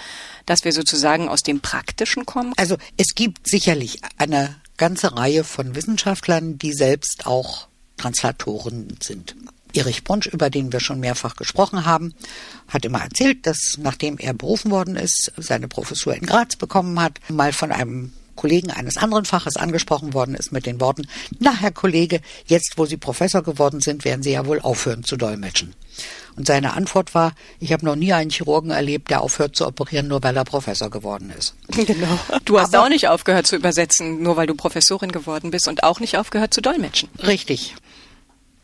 dass 0.47 0.65
wir 0.65 0.73
sozusagen 0.73 1.29
aus 1.29 1.43
dem 1.43 1.61
Praktischen 1.61 2.27
kommen? 2.27 2.53
Also 2.57 2.77
es 2.97 3.15
gibt 3.15 3.47
sicherlich 3.49 4.01
eine 4.19 4.57
ganze 4.83 5.17
Reihe 5.17 5.45
von 5.45 5.77
Wissenschaftlern, 5.77 6.59
die 6.59 6.73
selbst 6.73 7.25
auch 7.25 7.69
Translatoren 7.99 8.99
sind. 9.01 9.37
Erich 9.75 10.03
Brunsch, 10.03 10.27
über 10.27 10.51
den 10.51 10.73
wir 10.73 10.81
schon 10.81 10.99
mehrfach 10.99 11.37
gesprochen 11.37 11.87
haben, 11.87 12.15
hat 12.67 12.85
immer 12.85 13.01
erzählt, 13.01 13.47
dass 13.47 13.79
nachdem 13.79 14.19
er 14.19 14.35
berufen 14.35 14.73
worden 14.73 14.97
ist, 14.97 15.31
seine 15.37 15.69
Professur 15.69 16.17
in 16.17 16.27
Graz 16.27 16.57
bekommen 16.57 17.01
hat, 17.01 17.21
mal 17.29 17.53
von 17.53 17.71
einem 17.71 18.13
Kollegen 18.35 18.73
eines 18.73 18.97
anderen 18.97 19.25
Faches 19.25 19.57
angesprochen 19.57 20.15
worden 20.15 20.35
ist 20.35 20.51
mit 20.51 20.67
den 20.67 20.81
Worten, 20.81 21.07
na 21.39 21.55
Herr 21.55 21.71
Kollege, 21.71 22.21
jetzt 22.47 22.73
wo 22.77 22.85
Sie 22.85 22.97
Professor 22.97 23.45
geworden 23.45 23.81
sind, 23.81 24.05
werden 24.05 24.25
Sie 24.25 24.33
ja 24.33 24.47
wohl 24.47 24.59
aufhören 24.59 25.05
zu 25.05 25.17
dolmetschen. 25.17 25.75
Und 26.37 26.47
seine 26.47 26.75
Antwort 26.75 27.15
war, 27.15 27.33
ich 27.61 27.73
habe 27.73 27.85
noch 27.85 27.97
nie 27.97 28.13
einen 28.13 28.31
Chirurgen 28.31 28.71
erlebt, 28.71 29.11
der 29.11 29.21
aufhört 29.21 29.55
zu 29.55 29.67
operieren, 29.67 30.09
nur 30.09 30.23
weil 30.23 30.37
er 30.37 30.45
Professor 30.45 30.91
geworden 30.91 31.33
ist. 31.37 31.55
Genau. 31.93 32.19
Du 32.45 32.59
hast 32.59 32.75
Aber, 32.75 32.85
auch 32.85 32.89
nicht 32.89 33.09
aufgehört 33.09 33.47
zu 33.47 33.57
übersetzen, 33.57 34.23
nur 34.23 34.37
weil 34.37 34.47
du 34.47 34.55
Professorin 34.55 35.11
geworden 35.11 35.51
bist 35.51 35.69
und 35.69 35.83
auch 35.83 36.01
nicht 36.01 36.17
aufgehört 36.17 36.55
zu 36.55 36.63
dolmetschen. 36.63 37.09
Richtig. 37.27 37.75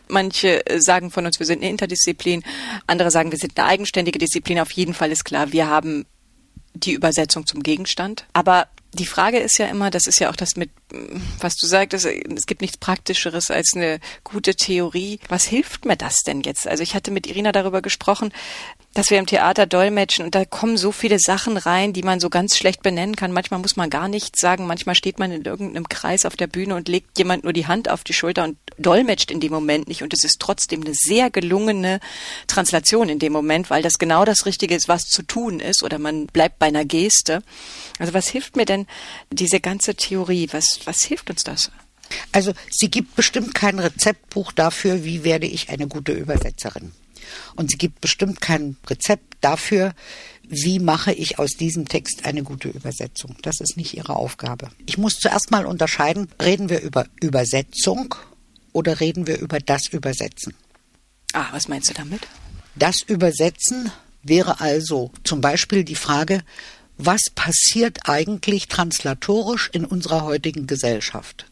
Manche 0.09 0.63
sagen 0.79 1.11
von 1.11 1.27
uns, 1.27 1.39
wir 1.39 1.47
sind 1.47 1.61
eine 1.61 1.71
Interdisziplin, 1.71 2.43
andere 2.87 3.11
sagen, 3.11 3.33
wir 3.33 3.39
sind 3.39 3.59
eine 3.59 3.69
eigenständige 3.69 4.19
Disziplin. 4.19 4.61
Auf 4.61 4.71
jeden 4.71 4.95
Fall 4.95 5.11
ist 5.11 5.25
klar, 5.25 5.53
wir 5.53 5.69
haben 5.69 6.07
die 6.75 6.93
Übersetzung 6.93 7.47
zum 7.47 7.63
Gegenstand. 7.63 8.25
Aber 8.33 8.69
die 8.93 9.07
Frage 9.07 9.39
ist 9.39 9.59
ja 9.59 9.67
immer, 9.67 9.91
das 9.91 10.07
ist 10.07 10.19
ja 10.19 10.31
auch 10.31 10.37
das 10.37 10.57
mit, 10.57 10.71
was 11.41 11.57
du 11.57 11.67
sagtest, 11.67 12.07
es 12.07 12.47
gibt 12.47 12.63
nichts 12.63 12.79
Praktischeres 12.79 13.51
als 13.51 13.73
eine 13.75 14.01
gute 14.25 14.55
Theorie. 14.55 15.21
Was 15.29 15.45
hilft 15.45 15.85
mir 15.85 15.97
das 15.97 16.23
denn 16.27 16.41
jetzt? 16.41 16.67
Also 16.67 16.83
ich 16.83 16.95
hatte 16.95 17.11
mit 17.11 17.27
Irina 17.27 17.53
darüber 17.53 17.83
gesprochen, 17.83 18.33
dass 18.99 19.11
wir 19.11 19.19
im 19.21 19.27
Theater 19.27 19.65
dolmetschen 19.65 20.25
und 20.25 20.35
da 20.35 20.45
kommen 20.45 20.77
so 20.77 20.91
viele 20.91 21.21
Sachen 21.21 21.57
rein, 21.57 21.93
die 21.93 22.03
man 22.03 22.19
so 22.19 22.31
ganz 22.31 22.59
schlecht 22.59 22.83
benennen 22.83 23.15
kann. 23.15 23.31
Manchmal 23.31 23.61
muss 23.61 23.77
man 23.77 23.91
gar 23.91 24.09
nichts 24.09 24.41
sagen, 24.41 24.67
manchmal 24.67 24.97
steht 24.97 25.21
man 25.21 25.31
in 25.31 25.45
irgendeinem 25.45 25.89
Kreis 25.89 26.27
auf 26.27 26.35
der 26.35 26.49
Bühne 26.49 26.75
und 26.75 26.89
legt 26.89 27.17
jemand 27.17 27.45
nur 27.45 27.53
die 27.53 27.69
Hand 27.69 27.89
auf 27.89 28.03
die 28.03 28.13
Schulter 28.13 28.43
und 28.43 28.59
dolmetscht 28.77 29.31
in 29.31 29.39
dem 29.39 29.53
Moment 29.53 29.87
nicht 29.87 30.03
und 30.03 30.13
es 30.15 30.25
ist 30.25 30.41
trotzdem 30.41 30.81
eine 30.81 30.95
sehr 30.95 31.31
gelungene 31.31 32.01
Translation 32.49 33.09
in 33.09 33.21
dem 33.21 33.33
Moment, 33.33 33.71
weil 33.71 33.83
das 33.83 33.99
genau 33.99 34.25
das 34.25 34.47
Richtige 34.47 34.75
ist, 34.75 34.89
was 34.89 35.05
zu 35.05 35.23
tun 35.23 35.61
ist 35.61 35.85
oder 35.85 36.01
man 36.01 36.27
bleibt 36.27 36.59
bei 36.59 36.67
einer 36.67 36.85
Geste. 36.85 37.45
Also 38.01 38.15
was 38.15 38.27
hilft 38.27 38.57
mir 38.57 38.65
denn 38.65 38.89
diese 39.31 39.61
ganze 39.61 39.95
Theorie? 39.95 40.49
Was, 40.51 40.81
was 40.87 41.05
hilft 41.05 41.31
uns 41.31 41.45
das? 41.45 41.71
Also 42.33 42.53
sie 42.69 42.91
gibt 42.91 43.15
bestimmt 43.15 43.55
kein 43.55 43.79
Rezeptbuch 43.79 44.51
dafür, 44.51 45.05
wie 45.05 45.23
werde 45.23 45.47
ich 45.47 45.69
eine 45.69 45.87
gute 45.87 46.11
Übersetzerin. 46.11 46.91
Und 47.57 47.71
sie 47.71 47.79
gibt 47.79 48.01
bestimmt 48.01 48.41
kein 48.41 48.77
Rezept 48.89 49.37
dafür, 49.41 49.95
wie 50.49 50.79
mache 50.79 51.13
ich 51.13 51.39
aus 51.39 51.51
diesem 51.51 51.87
Text 51.89 52.25
eine 52.25 52.43
gute 52.43 52.69
Übersetzung. 52.69 53.37
Das 53.43 53.61
ist 53.61 53.77
nicht 53.77 53.95
ihre 53.95 54.17
Aufgabe. 54.17 54.71
Ich 54.87 54.99
muss 54.99 55.19
zuerst 55.19 55.51
mal 55.51 55.67
unterscheiden, 55.67 56.29
reden 56.43 56.71
wir 56.71 56.81
über 56.81 57.07
Übersetzung 57.21 58.15
oder 58.73 59.01
reden 59.01 59.27
wir 59.27 59.39
über 59.39 59.59
das 59.61 59.89
Übersetzen. 59.89 60.55
Ah, 61.33 61.47
was 61.53 61.69
meinst 61.69 61.91
du 61.91 61.95
damit? 61.95 62.21
Das 62.75 63.03
Übersetzen 63.03 63.93
wäre 64.23 64.61
also 64.61 65.11
zum 65.25 65.41
Beispiel 65.41 65.85
die 65.85 65.95
Frage, 65.95 66.43
was 66.97 67.31
passiert 67.35 68.09
eigentlich 68.09 68.67
translatorisch 68.67 69.71
in 69.73 69.85
unserer 69.85 70.25
heutigen 70.25 70.67
Gesellschaft? 70.67 71.47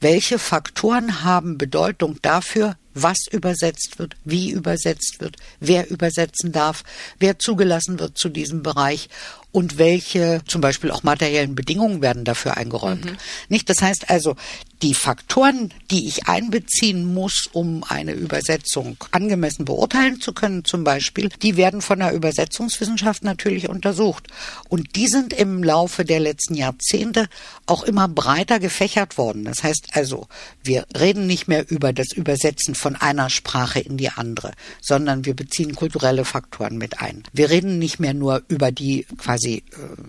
Welche 0.00 0.38
Faktoren 0.38 1.24
haben 1.24 1.56
Bedeutung 1.56 2.18
dafür, 2.20 2.76
was 2.94 3.18
übersetzt 3.30 3.98
wird, 3.98 4.16
wie 4.24 4.50
übersetzt 4.50 5.16
wird, 5.20 5.36
wer 5.60 5.90
übersetzen 5.90 6.52
darf, 6.52 6.84
wer 7.18 7.38
zugelassen 7.38 7.98
wird 7.98 8.18
zu 8.18 8.28
diesem 8.28 8.62
Bereich 8.62 9.08
und 9.52 9.76
welche 9.76 10.40
zum 10.46 10.62
Beispiel 10.62 10.90
auch 10.90 11.02
materiellen 11.02 11.54
Bedingungen 11.54 12.00
werden 12.00 12.24
dafür 12.24 12.56
eingeräumt. 12.56 13.04
Mhm. 13.04 13.16
Nicht? 13.48 13.68
Das 13.68 13.82
heißt 13.82 14.08
also, 14.08 14.34
die 14.80 14.94
Faktoren, 14.94 15.72
die 15.90 16.08
ich 16.08 16.26
einbeziehen 16.26 17.04
muss, 17.04 17.48
um 17.52 17.84
eine 17.84 18.12
Übersetzung 18.12 18.96
angemessen 19.12 19.64
beurteilen 19.64 20.20
zu 20.20 20.32
können, 20.32 20.64
zum 20.64 20.82
Beispiel, 20.82 21.28
die 21.42 21.56
werden 21.56 21.82
von 21.82 22.00
der 22.00 22.12
Übersetzungswissenschaft 22.12 23.22
natürlich 23.22 23.68
untersucht. 23.68 24.26
Und 24.68 24.96
die 24.96 25.06
sind 25.06 25.32
im 25.32 25.62
Laufe 25.62 26.04
der 26.04 26.18
letzten 26.18 26.54
Jahrzehnte 26.54 27.28
auch 27.66 27.84
immer 27.84 28.08
breiter 28.08 28.58
gefächert 28.58 29.18
worden. 29.18 29.44
Das 29.44 29.62
heißt 29.62 29.90
also, 29.92 30.26
wir 30.64 30.86
reden 30.98 31.26
nicht 31.26 31.46
mehr 31.46 31.70
über 31.70 31.92
das 31.92 32.12
Übersetzen 32.12 32.74
von 32.74 32.96
einer 32.96 33.30
Sprache 33.30 33.78
in 33.80 33.98
die 33.98 34.08
andere, 34.08 34.52
sondern 34.80 35.24
wir 35.26 35.36
beziehen 35.36 35.76
kulturelle 35.76 36.24
Faktoren 36.24 36.78
mit 36.78 37.00
ein. 37.00 37.22
Wir 37.32 37.50
reden 37.50 37.78
nicht 37.78 38.00
mehr 38.00 38.14
nur 38.14 38.42
über 38.48 38.72
die 38.72 39.06
quasi 39.18 39.41
äh, 39.50 39.62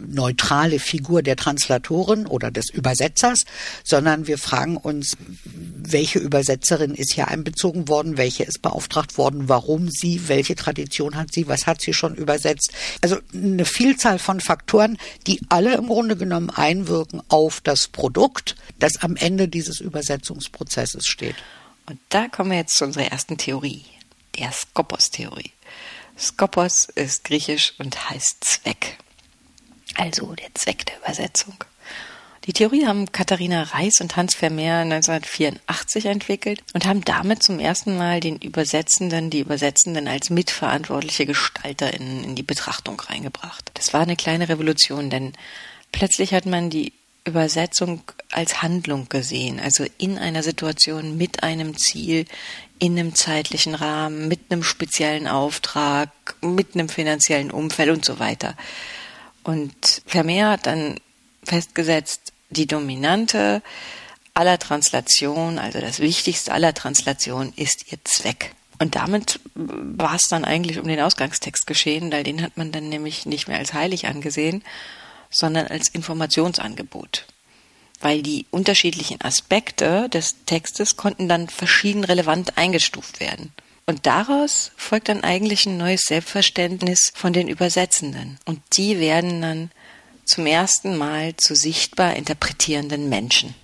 neutrale 0.07 0.79
Figur 0.79 1.21
der 1.23 1.35
Translatoren 1.35 2.27
oder 2.27 2.51
des 2.51 2.69
Übersetzers, 2.69 3.41
sondern 3.83 4.27
wir 4.27 4.37
fragen 4.37 4.77
uns, 4.77 5.17
welche 5.43 6.19
Übersetzerin 6.19 6.95
ist 6.95 7.13
hier 7.13 7.27
einbezogen 7.27 7.87
worden, 7.87 8.17
welche 8.17 8.43
ist 8.43 8.61
beauftragt 8.61 9.17
worden, 9.17 9.49
warum 9.49 9.89
sie, 9.89 10.27
welche 10.27 10.55
Tradition 10.55 11.15
hat 11.15 11.33
sie, 11.33 11.47
was 11.47 11.67
hat 11.67 11.81
sie 11.81 11.93
schon 11.93 12.15
übersetzt. 12.15 12.71
Also 13.01 13.17
eine 13.33 13.65
Vielzahl 13.65 14.19
von 14.19 14.39
Faktoren, 14.39 14.97
die 15.27 15.41
alle 15.49 15.75
im 15.75 15.87
Grunde 15.87 16.15
genommen 16.15 16.49
einwirken 16.49 17.21
auf 17.29 17.61
das 17.61 17.87
Produkt, 17.87 18.55
das 18.79 18.97
am 19.01 19.15
Ende 19.15 19.47
dieses 19.47 19.79
Übersetzungsprozesses 19.79 21.05
steht. 21.05 21.35
Und 21.85 21.99
da 22.09 22.27
kommen 22.27 22.51
wir 22.51 22.57
jetzt 22.57 22.75
zu 22.77 22.85
unserer 22.85 23.11
ersten 23.11 23.37
Theorie, 23.37 23.83
der 24.37 24.51
Skopos-Theorie. 24.51 25.51
Skopos 26.17 26.85
ist 26.95 27.23
griechisch 27.23 27.73
und 27.79 28.09
heißt 28.09 28.37
Zweck. 28.41 28.97
Also 29.95 30.33
der 30.33 30.53
Zweck 30.55 30.85
der 30.85 30.97
Übersetzung. 30.97 31.55
Die 32.45 32.51
Theorie 32.51 32.85
haben 32.85 33.09
Katharina 33.13 33.63
Reis 33.63 34.01
und 34.01 34.17
Hans 34.17 34.35
Vermeer 34.35 34.79
1984 34.79 36.07
entwickelt 36.07 36.61
und 36.73 36.85
haben 36.85 37.05
damit 37.05 37.41
zum 37.41 37.57
ersten 37.57 37.95
Mal 37.97 38.19
den 38.19 38.37
Übersetzenden, 38.37 39.29
die 39.29 39.39
Übersetzenden 39.39 40.09
als 40.09 40.29
mitverantwortliche 40.29 41.25
GestalterInnen 41.25 42.25
in 42.25 42.35
die 42.35 42.43
Betrachtung 42.43 42.99
reingebracht. 42.99 43.71
Das 43.75 43.93
war 43.93 44.01
eine 44.01 44.17
kleine 44.17 44.49
Revolution, 44.49 45.09
denn 45.09 45.31
plötzlich 45.93 46.33
hat 46.33 46.45
man 46.45 46.69
die 46.69 46.91
Übersetzung 47.25 48.01
als 48.31 48.61
Handlung 48.61 49.07
gesehen, 49.07 49.61
also 49.61 49.85
in 49.97 50.17
einer 50.17 50.43
Situation 50.43 51.15
mit 51.15 51.43
einem 51.43 51.77
Ziel, 51.77 52.25
in 52.79 52.99
einem 52.99 53.15
zeitlichen 53.15 53.75
Rahmen, 53.75 54.27
mit 54.27 54.51
einem 54.51 54.63
speziellen 54.63 55.27
Auftrag, 55.27 56.09
mit 56.41 56.75
einem 56.75 56.89
finanziellen 56.89 57.51
Umfeld 57.51 57.89
und 57.89 58.03
so 58.03 58.19
weiter. 58.19 58.55
Und 59.43 60.01
Vermeer 60.05 60.49
hat 60.49 60.65
dann 60.65 60.99
festgesetzt, 61.43 62.33
die 62.49 62.67
Dominante 62.67 63.61
aller 64.33 64.57
Translation, 64.57 65.59
also 65.59 65.79
das 65.79 65.99
Wichtigste 65.99 66.51
aller 66.53 66.73
Translation, 66.73 67.53
ist 67.55 67.91
ihr 67.91 67.99
Zweck. 68.03 68.55
Und 68.79 68.95
damit 68.95 69.39
war 69.53 70.15
es 70.15 70.27
dann 70.27 70.45
eigentlich 70.45 70.79
um 70.79 70.87
den 70.87 70.99
Ausgangstext 70.99 71.67
geschehen, 71.67 72.11
weil 72.11 72.23
den 72.23 72.41
hat 72.41 72.57
man 72.57 72.71
dann 72.71 72.89
nämlich 72.89 73.25
nicht 73.25 73.47
mehr 73.47 73.59
als 73.59 73.73
heilig 73.73 74.07
angesehen, 74.07 74.63
sondern 75.29 75.67
als 75.67 75.89
Informationsangebot. 75.89 77.25
Weil 78.01 78.21
die 78.21 78.45
unterschiedlichen 78.51 79.21
Aspekte 79.21 80.09
des 80.09 80.43
Textes 80.45 80.97
konnten 80.97 81.29
dann 81.29 81.47
verschieden 81.47 82.03
relevant 82.03 82.57
eingestuft 82.57 83.19
werden. 83.19 83.53
Und 83.85 84.05
daraus 84.05 84.71
folgt 84.77 85.09
dann 85.09 85.23
eigentlich 85.23 85.65
ein 85.65 85.77
neues 85.77 86.03
Selbstverständnis 86.07 87.11
von 87.13 87.33
den 87.33 87.47
Übersetzenden. 87.47 88.37
Und 88.45 88.61
die 88.73 88.99
werden 88.99 89.41
dann 89.41 89.71
zum 90.25 90.45
ersten 90.45 90.97
Mal 90.97 91.35
zu 91.37 91.55
sichtbar 91.55 92.15
interpretierenden 92.15 93.09
Menschen. 93.09 93.55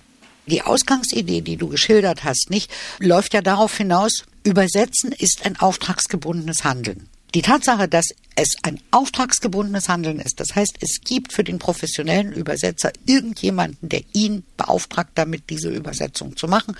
Die 0.46 0.62
Ausgangsidee, 0.62 1.40
die 1.40 1.56
du 1.56 1.68
geschildert 1.68 2.24
hast, 2.24 2.50
nicht, 2.50 2.70
läuft 2.98 3.34
ja 3.34 3.40
darauf 3.40 3.76
hinaus, 3.76 4.24
übersetzen 4.42 5.12
ist 5.12 5.46
ein 5.46 5.58
auftragsgebundenes 5.58 6.64
Handeln. 6.64 7.09
Die 7.34 7.42
Tatsache, 7.42 7.86
dass 7.86 8.06
es 8.34 8.56
ein 8.62 8.80
auftragsgebundenes 8.90 9.88
Handeln 9.88 10.18
ist, 10.18 10.40
das 10.40 10.54
heißt, 10.54 10.78
es 10.80 11.00
gibt 11.04 11.32
für 11.32 11.44
den 11.44 11.58
professionellen 11.58 12.32
Übersetzer 12.32 12.92
irgendjemanden, 13.06 13.88
der 13.88 14.02
ihn 14.12 14.44
beauftragt, 14.56 15.10
damit 15.14 15.50
diese 15.50 15.68
Übersetzung 15.68 16.36
zu 16.36 16.48
machen 16.48 16.76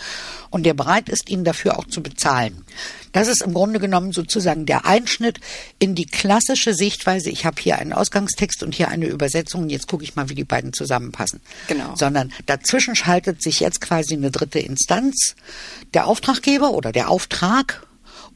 und 0.50 0.64
der 0.64 0.75
bereit 0.75 1.09
ist, 1.09 1.28
ihn 1.28 1.45
dafür 1.45 1.78
auch 1.78 1.87
zu 1.87 2.02
bezahlen. 2.02 2.64
Das 3.12 3.28
ist 3.28 3.42
im 3.42 3.54
Grunde 3.54 3.78
genommen 3.78 4.12
sozusagen 4.12 4.66
der 4.66 4.87
Einschnitt 4.87 5.40
in 5.78 5.95
die 5.95 6.07
klassische 6.07 6.75
Sichtweise. 6.75 7.30
Ich 7.30 7.45
habe 7.45 7.61
hier 7.61 7.78
einen 7.78 7.92
Ausgangstext 7.92 8.62
und 8.62 8.75
hier 8.75 8.88
eine 8.88 9.07
Übersetzung. 9.07 9.69
Jetzt 9.69 9.88
gucke 9.88 10.04
ich 10.04 10.16
mal, 10.16 10.28
wie 10.28 10.35
die 10.35 10.45
beiden 10.45 10.73
zusammenpassen. 10.73 11.40
Genau. 11.66 11.95
Sondern 11.97 12.33
dazwischen 12.47 12.97
schaltet 12.97 13.42
sich 13.42 13.61
jetzt 13.61 13.80
quasi 13.80 14.14
eine 14.14 14.30
dritte 14.30 14.61
Instanz, 14.61 15.35
der 15.95 16.07
Auftraggeber 16.07 16.73
oder 16.73 16.92
der 16.92 17.11
Auftrag 17.11 17.87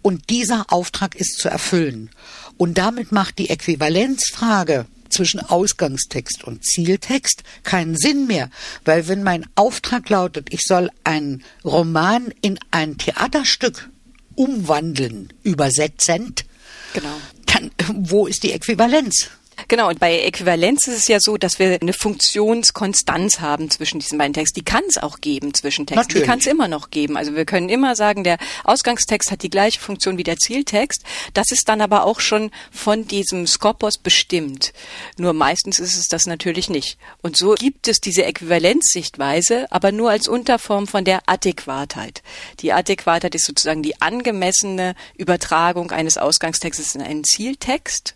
und 0.05 0.29
dieser 0.29 0.71
Auftrag 0.71 1.15
ist 1.15 1.39
zu 1.39 1.49
erfüllen. 1.49 2.11
Und 2.59 2.77
damit 2.77 3.11
macht 3.11 3.39
die 3.39 3.49
Äquivalenzfrage 3.49 4.85
zwischen 5.09 5.41
Ausgangstext 5.41 6.45
und 6.45 6.63
Zieltext 6.63 7.43
keinen 7.63 7.97
Sinn 7.97 8.27
mehr, 8.27 8.51
weil 8.85 9.09
wenn 9.09 9.23
mein 9.23 9.47
Auftrag 9.55 10.11
lautet, 10.11 10.53
ich 10.53 10.61
soll 10.65 10.91
einen 11.05 11.43
Roman 11.65 12.35
in 12.43 12.59
ein 12.71 12.99
Theaterstück 12.99 13.89
umwandeln, 14.35 15.33
übersetzend, 15.43 16.45
genau. 16.93 17.17
dann 17.47 17.71
wo 17.95 18.27
ist 18.27 18.43
die 18.43 18.53
Äquivalenz? 18.53 19.31
Genau, 19.69 19.89
und 19.89 20.01
bei 20.01 20.21
Äquivalenz 20.21 20.87
ist 20.87 20.97
es 20.97 21.09
ja 21.09 21.19
so, 21.21 21.37
dass 21.37 21.59
wir 21.59 21.79
eine 21.81 21.93
Funktionskonstanz 21.93 23.41
haben 23.41 23.71
zwischen 23.71 24.01
diesen 24.01 24.19
beiden 24.19 24.35
Texten. 24.35 24.61
Die 24.61 24.65
kann 24.65 24.83
es 24.89 24.99
auch 24.99 25.21
geben 25.21 25.55
zwischen 25.55 25.87
Texten. 25.87 26.01
Natürlich. 26.01 26.23
Die 26.23 26.29
kann 26.29 26.39
es 26.39 26.47
immer 26.47 26.69
noch 26.69 26.91
geben. 26.91 27.17
Also 27.17 27.35
wir 27.35 27.45
können 27.45 27.69
immer 27.69 27.97
sagen, 27.97 28.25
der 28.25 28.39
Ausgangstext 28.65 29.31
hat 29.31 29.43
die 29.43 29.51
gleiche 29.51 29.81
Funktion 29.81 30.19
wie 30.19 30.23
der 30.23 30.37
Zieltext. 30.37 31.03
Das 31.33 31.51
ist 31.51 31.69
dann 31.69 31.81
aber 31.81 32.05
auch 32.05 32.21
schon 32.21 32.51
von 32.71 33.07
diesem 33.07 33.47
Skopos 33.47 33.99
bestimmt. 33.99 34.73
Nur 35.17 35.33
meistens 35.33 35.79
ist 35.79 35.97
es 35.97 36.09
das 36.09 36.27
natürlich 36.27 36.69
nicht. 36.69 36.99
Und 37.23 37.37
so 37.37 37.55
gibt 37.55 37.89
es 37.89 38.01
diese 38.01 38.25
Äquivalenzsichtweise, 38.25 39.71
aber 39.71 39.93
nur 39.93 40.11
als 40.11 40.29
Unterform 40.29 40.87
von 40.87 41.05
der 41.05 41.23
Adäquatheit. 41.27 42.23
Die 42.61 42.73
Adäquatheit 42.73 43.35
ist 43.35 43.47
sozusagen 43.47 43.83
die 43.83 44.01
angemessene 44.01 44.95
Übertragung 45.17 45.91
eines 45.91 46.19
Ausgangstextes 46.19 46.95
in 46.95 47.03
einen 47.03 47.25
Zieltext. 47.25 48.15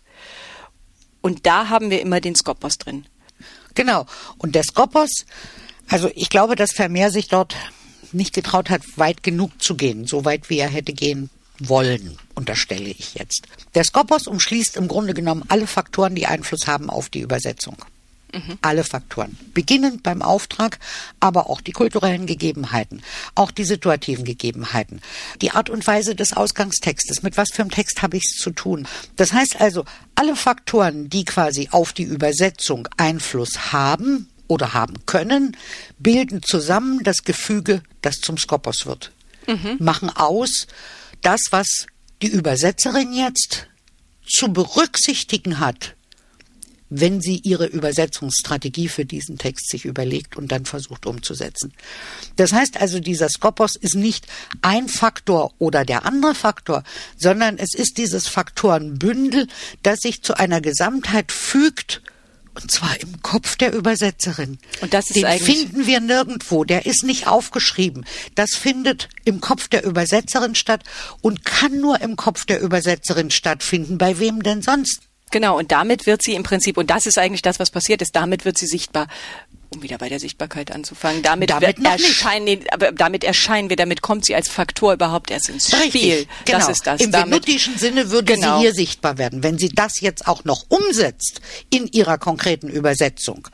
Und 1.21 1.45
da 1.45 1.69
haben 1.69 1.89
wir 1.89 2.01
immer 2.01 2.21
den 2.21 2.35
Skopos 2.35 2.77
drin. 2.77 3.05
Genau. 3.75 4.05
Und 4.37 4.55
der 4.55 4.63
Skopos, 4.63 5.25
also 5.87 6.09
ich 6.15 6.29
glaube, 6.29 6.55
dass 6.55 6.71
Vermeer 6.71 7.11
sich 7.11 7.27
dort 7.27 7.55
nicht 8.11 8.33
getraut 8.33 8.69
hat, 8.69 8.81
weit 8.95 9.23
genug 9.23 9.61
zu 9.61 9.75
gehen, 9.75 10.07
so 10.07 10.25
weit 10.25 10.49
wie 10.49 10.59
er 10.59 10.69
hätte 10.69 10.93
gehen 10.93 11.29
wollen, 11.59 12.17
unterstelle 12.35 12.89
ich 12.89 13.15
jetzt. 13.15 13.47
Der 13.75 13.83
Skopos 13.83 14.27
umschließt 14.27 14.77
im 14.77 14.87
Grunde 14.87 15.13
genommen 15.13 15.43
alle 15.49 15.67
Faktoren, 15.67 16.15
die 16.15 16.25
Einfluss 16.25 16.67
haben 16.67 16.89
auf 16.89 17.09
die 17.09 17.19
Übersetzung. 17.19 17.77
Mhm. 18.33 18.59
Alle 18.61 18.83
Faktoren. 18.83 19.37
Beginnend 19.53 20.03
beim 20.03 20.21
Auftrag, 20.21 20.79
aber 21.19 21.49
auch 21.49 21.61
die 21.61 21.71
kulturellen 21.71 22.27
Gegebenheiten, 22.27 23.01
auch 23.33 23.49
die 23.49 23.63
situativen 23.63 24.23
Gegebenheiten, 24.23 25.01
die 25.41 25.51
Art 25.51 25.69
und 25.69 25.85
Weise 25.87 26.15
des 26.15 26.33
Ausgangstextes, 26.33 27.23
mit 27.23 27.37
was 27.37 27.49
für 27.51 27.63
einem 27.63 27.71
Text 27.71 28.01
habe 28.01 28.17
ich 28.17 28.25
es 28.25 28.37
zu 28.37 28.51
tun. 28.51 28.87
Das 29.15 29.33
heißt 29.33 29.59
also, 29.59 29.85
alle 30.13 30.35
Faktoren, 30.35 31.09
die 31.09 31.25
quasi 31.25 31.69
auf 31.71 31.93
die 31.93 32.03
Übersetzung 32.03 32.87
Einfluss 32.97 33.71
haben 33.71 34.29
oder 34.47 34.73
haben 34.73 35.05
können, 35.05 35.57
bilden 35.97 36.43
zusammen 36.43 37.03
das 37.03 37.23
Gefüge, 37.23 37.81
das 38.01 38.17
zum 38.17 38.37
Skopos 38.37 38.85
wird. 38.85 39.11
Mhm. 39.47 39.77
Machen 39.79 40.09
aus 40.09 40.67
das, 41.21 41.41
was 41.49 41.87
die 42.21 42.27
Übersetzerin 42.27 43.13
jetzt 43.13 43.67
zu 44.25 44.53
berücksichtigen 44.53 45.59
hat 45.59 45.95
wenn 46.89 47.21
sie 47.21 47.37
ihre 47.37 47.65
Übersetzungsstrategie 47.65 48.87
für 48.87 49.05
diesen 49.05 49.37
Text 49.37 49.69
sich 49.69 49.85
überlegt 49.85 50.37
und 50.37 50.51
dann 50.51 50.65
versucht 50.65 51.05
umzusetzen. 51.05 51.73
Das 52.35 52.51
heißt 52.51 52.79
also, 52.81 52.99
dieser 52.99 53.29
Skopos 53.29 53.75
ist 53.75 53.95
nicht 53.95 54.27
ein 54.61 54.87
Faktor 54.87 55.53
oder 55.59 55.85
der 55.85 56.05
andere 56.05 56.35
Faktor, 56.35 56.83
sondern 57.17 57.57
es 57.57 57.73
ist 57.73 57.97
dieses 57.97 58.27
Faktorenbündel, 58.27 59.47
das 59.83 59.99
sich 59.99 60.23
zu 60.23 60.37
einer 60.37 60.61
Gesamtheit 60.61 61.31
fügt, 61.31 62.01
und 62.55 62.71
zwar 62.71 62.99
im 62.99 63.21
Kopf 63.21 63.55
der 63.55 63.73
Übersetzerin. 63.73 64.57
Und 64.81 64.93
das 64.93 65.05
ist 65.09 65.15
Den 65.15 65.25
eigentlich 65.25 65.59
finden 65.59 65.87
wir 65.87 65.99
nirgendwo. 65.99 66.65
Der 66.65 66.85
ist 66.85 67.03
nicht 67.03 67.27
aufgeschrieben. 67.27 68.05
Das 68.35 68.55
findet 68.55 69.07
im 69.23 69.39
Kopf 69.39 69.67
der 69.69 69.85
Übersetzerin 69.85 70.55
statt 70.55 70.83
und 71.21 71.45
kann 71.45 71.79
nur 71.79 72.01
im 72.01 72.15
Kopf 72.15 72.45
der 72.45 72.59
Übersetzerin 72.59 73.31
stattfinden. 73.31 73.97
Bei 73.97 74.19
wem 74.19 74.43
denn 74.43 74.61
sonst? 74.61 75.08
Genau, 75.31 75.57
und 75.57 75.71
damit 75.71 76.05
wird 76.05 76.23
sie 76.23 76.33
im 76.35 76.43
Prinzip, 76.43 76.77
und 76.77 76.89
das 76.89 77.05
ist 77.05 77.17
eigentlich 77.17 77.41
das, 77.41 77.59
was 77.59 77.71
passiert 77.71 78.01
ist, 78.01 78.15
damit 78.15 78.45
wird 78.45 78.57
sie 78.57 78.67
sichtbar 78.67 79.07
um 79.71 79.83
wieder 79.83 79.97
bei 79.97 80.09
der 80.09 80.19
Sichtbarkeit 80.19 80.71
anzufangen. 80.71 81.21
Damit, 81.21 81.51
Damit 81.51 81.77
erscheinen, 81.85 82.61
aber 82.71 82.91
damit 82.91 83.23
erscheinen 83.23 83.69
wir, 83.69 83.75
damit 83.75 84.01
kommt 84.01 84.25
sie 84.25 84.33
als 84.35 84.49
Faktor 84.49 84.93
überhaupt 84.93 85.29
erst 85.29 85.49
ins 85.49 85.67
Spiel. 85.67 85.81
Richtig, 85.81 86.27
genau. 86.45 86.57
Das 86.57 86.69
ist 86.69 86.87
das. 86.87 87.01
Im 87.01 87.11
damit, 87.11 87.45
venutischen 87.45 87.77
Sinne 87.77 88.09
würde 88.09 88.33
Genau. 88.33 88.57
sie 88.57 88.61
hier 88.63 88.73
sichtbar 88.73 89.17
werden. 89.17 89.43
Wenn 89.43 89.57
sie 89.57 89.69
das 89.69 89.99
jetzt 90.01 90.27
auch 90.27 90.43
noch 90.43 90.65
umsetzt 90.69 91.41
in 91.69 91.87
ihrer 91.87 92.17
konkreten 92.17 92.67
Übersetzung, 92.67 93.47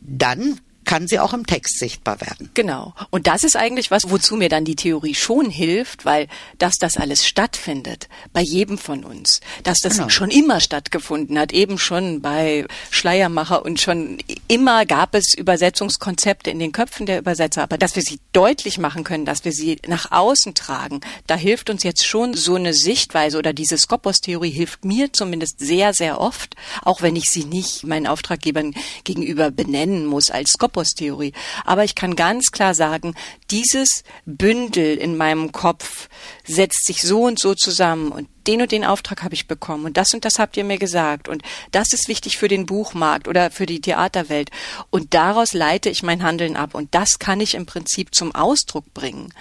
dann 0.00 0.60
kann 0.90 1.06
sie 1.06 1.20
auch 1.20 1.32
im 1.34 1.46
Text 1.46 1.78
sichtbar 1.78 2.20
werden. 2.20 2.50
Genau. 2.54 2.94
Und 3.10 3.28
das 3.28 3.44
ist 3.44 3.54
eigentlich 3.54 3.92
was, 3.92 4.10
wozu 4.10 4.34
mir 4.34 4.48
dann 4.48 4.64
die 4.64 4.74
Theorie 4.74 5.14
schon 5.14 5.48
hilft, 5.48 6.04
weil 6.04 6.26
dass 6.58 6.78
das 6.78 6.96
alles 6.96 7.24
stattfindet 7.28 8.08
bei 8.32 8.40
jedem 8.40 8.76
von 8.76 9.04
uns, 9.04 9.40
dass 9.62 9.78
das 9.78 9.98
Genau. 9.98 10.08
schon 10.08 10.30
immer 10.32 10.58
stattgefunden 10.58 11.38
hat, 11.38 11.52
eben 11.52 11.78
schon 11.78 12.20
bei 12.22 12.66
Schleiermacher 12.90 13.64
und 13.64 13.80
schon 13.80 14.18
immer 14.48 14.84
gab 14.84 15.14
es 15.14 15.32
Übersetzungskonzepte 15.32 16.50
in 16.50 16.58
den 16.58 16.72
Köpfen 16.72 17.06
der 17.06 17.20
Übersetzer, 17.20 17.62
aber 17.62 17.78
dass 17.78 17.94
wir 17.94 18.02
sie 18.02 18.18
deutlich 18.32 18.78
machen 18.78 19.04
können, 19.04 19.24
dass 19.24 19.44
wir 19.44 19.52
sie 19.52 19.78
nach 19.86 20.10
außen 20.10 20.54
tragen, 20.54 21.02
da 21.28 21.36
hilft 21.36 21.70
uns 21.70 21.84
jetzt 21.84 22.04
schon 22.04 22.34
so 22.34 22.56
eine 22.56 22.74
Sichtweise 22.74 23.38
oder 23.38 23.52
diese 23.52 23.78
Skopos-Theorie 23.78 24.50
hilft 24.50 24.84
mir 24.84 25.12
zumindest 25.12 25.60
sehr, 25.60 25.94
sehr 25.94 26.20
oft, 26.20 26.56
auch 26.82 27.00
wenn 27.00 27.14
ich 27.14 27.30
sie 27.30 27.44
nicht 27.44 27.84
meinen 27.84 28.08
Auftraggebern 28.08 28.74
gegenüber 29.04 29.52
benennen 29.52 30.04
muss 30.06 30.32
als 30.32 30.50
Skopos-Theorie. 30.80 31.32
Aber 31.64 31.84
ich 31.84 31.94
kann 31.94 32.16
ganz 32.16 32.50
klar 32.50 32.74
sagen, 32.74 33.14
dieses 33.50 34.04
Bündel 34.24 34.96
in 34.96 35.16
meinem 35.16 35.52
Kopf 35.52 36.08
setzt 36.44 36.86
sich 36.86 37.02
so 37.02 37.24
und 37.24 37.38
so 37.38 37.54
zusammen 37.54 38.12
und 38.12 38.28
den 38.46 38.62
und 38.62 38.72
den 38.72 38.84
Auftrag 38.84 39.22
habe 39.22 39.34
ich 39.34 39.46
bekommen 39.46 39.84
und 39.84 39.96
das 39.96 40.14
und 40.14 40.24
das 40.24 40.38
habt 40.38 40.56
ihr 40.56 40.64
mir 40.64 40.78
gesagt 40.78 41.28
und 41.28 41.42
das 41.72 41.92
ist 41.92 42.08
wichtig 42.08 42.38
für 42.38 42.48
den 42.48 42.66
Buchmarkt 42.66 43.28
oder 43.28 43.50
für 43.50 43.66
die 43.66 43.80
Theaterwelt 43.80 44.50
und 44.88 45.14
daraus 45.14 45.52
leite 45.52 45.90
ich 45.90 46.02
mein 46.02 46.22
Handeln 46.22 46.56
ab 46.56 46.74
und 46.74 46.94
das 46.94 47.18
kann 47.18 47.40
ich 47.40 47.54
im 47.54 47.66
Prinzip 47.66 48.14
zum 48.14 48.34
Ausdruck 48.34 48.92
bringen. 48.94 49.32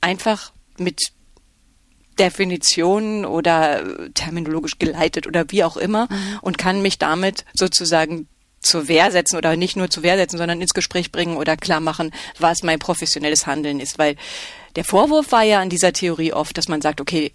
Einfach 0.00 0.52
mit 0.78 1.12
Definitionen 2.18 3.24
oder 3.24 3.82
äh, 3.82 4.10
terminologisch 4.10 4.78
geleitet 4.78 5.26
oder 5.26 5.44
wie 5.48 5.64
auch 5.64 5.76
immer 5.76 6.08
und 6.40 6.58
kann 6.58 6.82
mich 6.82 6.98
damit 6.98 7.44
sozusagen 7.54 8.28
zur 8.62 8.88
Wehr 8.88 9.10
setzen 9.10 9.36
oder 9.36 9.56
nicht 9.56 9.76
nur 9.76 9.90
zur 9.90 10.02
Wehr 10.02 10.16
setzen, 10.16 10.38
sondern 10.38 10.60
ins 10.60 10.74
Gespräch 10.74 11.12
bringen 11.12 11.36
oder 11.36 11.56
klar 11.56 11.80
machen, 11.80 12.12
was 12.38 12.62
mein 12.62 12.78
professionelles 12.78 13.46
Handeln 13.46 13.80
ist. 13.80 13.98
Weil 13.98 14.16
der 14.76 14.84
Vorwurf 14.84 15.32
war 15.32 15.42
ja 15.42 15.60
an 15.60 15.70
dieser 15.70 15.92
Theorie 15.92 16.32
oft, 16.32 16.56
dass 16.56 16.68
man 16.68 16.80
sagt, 16.80 17.00
okay, 17.00 17.32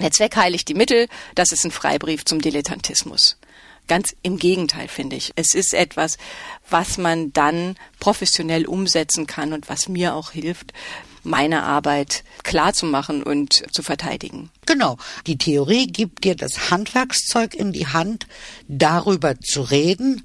der 0.00 0.10
Zweck 0.10 0.36
heiligt 0.36 0.68
die 0.68 0.74
Mittel, 0.74 1.08
das 1.34 1.52
ist 1.52 1.64
ein 1.64 1.70
Freibrief 1.70 2.24
zum 2.24 2.40
Dilettantismus. 2.40 3.38
Ganz 3.88 4.14
im 4.22 4.38
Gegenteil, 4.38 4.88
finde 4.88 5.16
ich. 5.16 5.32
Es 5.36 5.54
ist 5.54 5.74
etwas, 5.74 6.16
was 6.70 6.98
man 6.98 7.32
dann 7.32 7.76
professionell 7.98 8.66
umsetzen 8.66 9.26
kann 9.26 9.52
und 9.52 9.68
was 9.68 9.88
mir 9.88 10.14
auch 10.14 10.30
hilft, 10.30 10.72
meine 11.24 11.62
Arbeit 11.62 12.24
klar 12.42 12.72
zu 12.72 12.86
machen 12.86 13.22
und 13.22 13.62
zu 13.72 13.82
verteidigen. 13.82 14.50
Genau. 14.66 14.98
Die 15.26 15.38
Theorie 15.38 15.86
gibt 15.86 16.24
dir 16.24 16.34
das 16.34 16.70
Handwerkszeug 16.70 17.54
in 17.54 17.72
die 17.72 17.86
Hand, 17.86 18.26
darüber 18.68 19.38
zu 19.40 19.62
reden, 19.62 20.24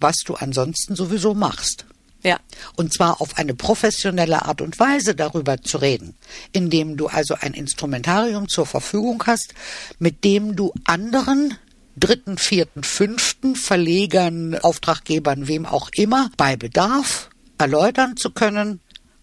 was 0.00 0.18
du 0.24 0.34
ansonsten 0.34 0.96
sowieso 0.96 1.34
machst. 1.34 1.86
Ja, 2.24 2.40
Und 2.76 2.92
zwar 2.92 3.20
auf 3.20 3.38
eine 3.38 3.54
professionelle 3.54 4.44
Art 4.44 4.60
und 4.60 4.80
Weise 4.80 5.14
darüber 5.14 5.62
zu 5.62 5.78
reden, 5.78 6.16
indem 6.52 6.96
du 6.96 7.06
also 7.06 7.34
ein 7.40 7.54
Instrumentarium 7.54 8.48
zur 8.48 8.66
Verfügung 8.66 9.22
hast, 9.26 9.54
mit 10.00 10.24
dem 10.24 10.56
du 10.56 10.72
anderen 10.84 11.54
dritten, 11.96 12.36
vierten, 12.36 12.82
fünften 12.82 13.54
Verlegern, 13.54 14.56
Auftraggebern, 14.58 15.46
wem 15.46 15.64
auch 15.64 15.90
immer, 15.94 16.30
bei 16.36 16.56
Bedarf 16.56 17.30
erläutern 17.56 18.16
zu 18.16 18.30
können, 18.30 18.80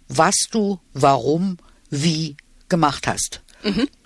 was 0.07 0.35
du, 0.51 0.79
warum, 0.93 1.57
wie 1.89 2.38
gemacht 2.69 3.07
hast. 3.07 3.41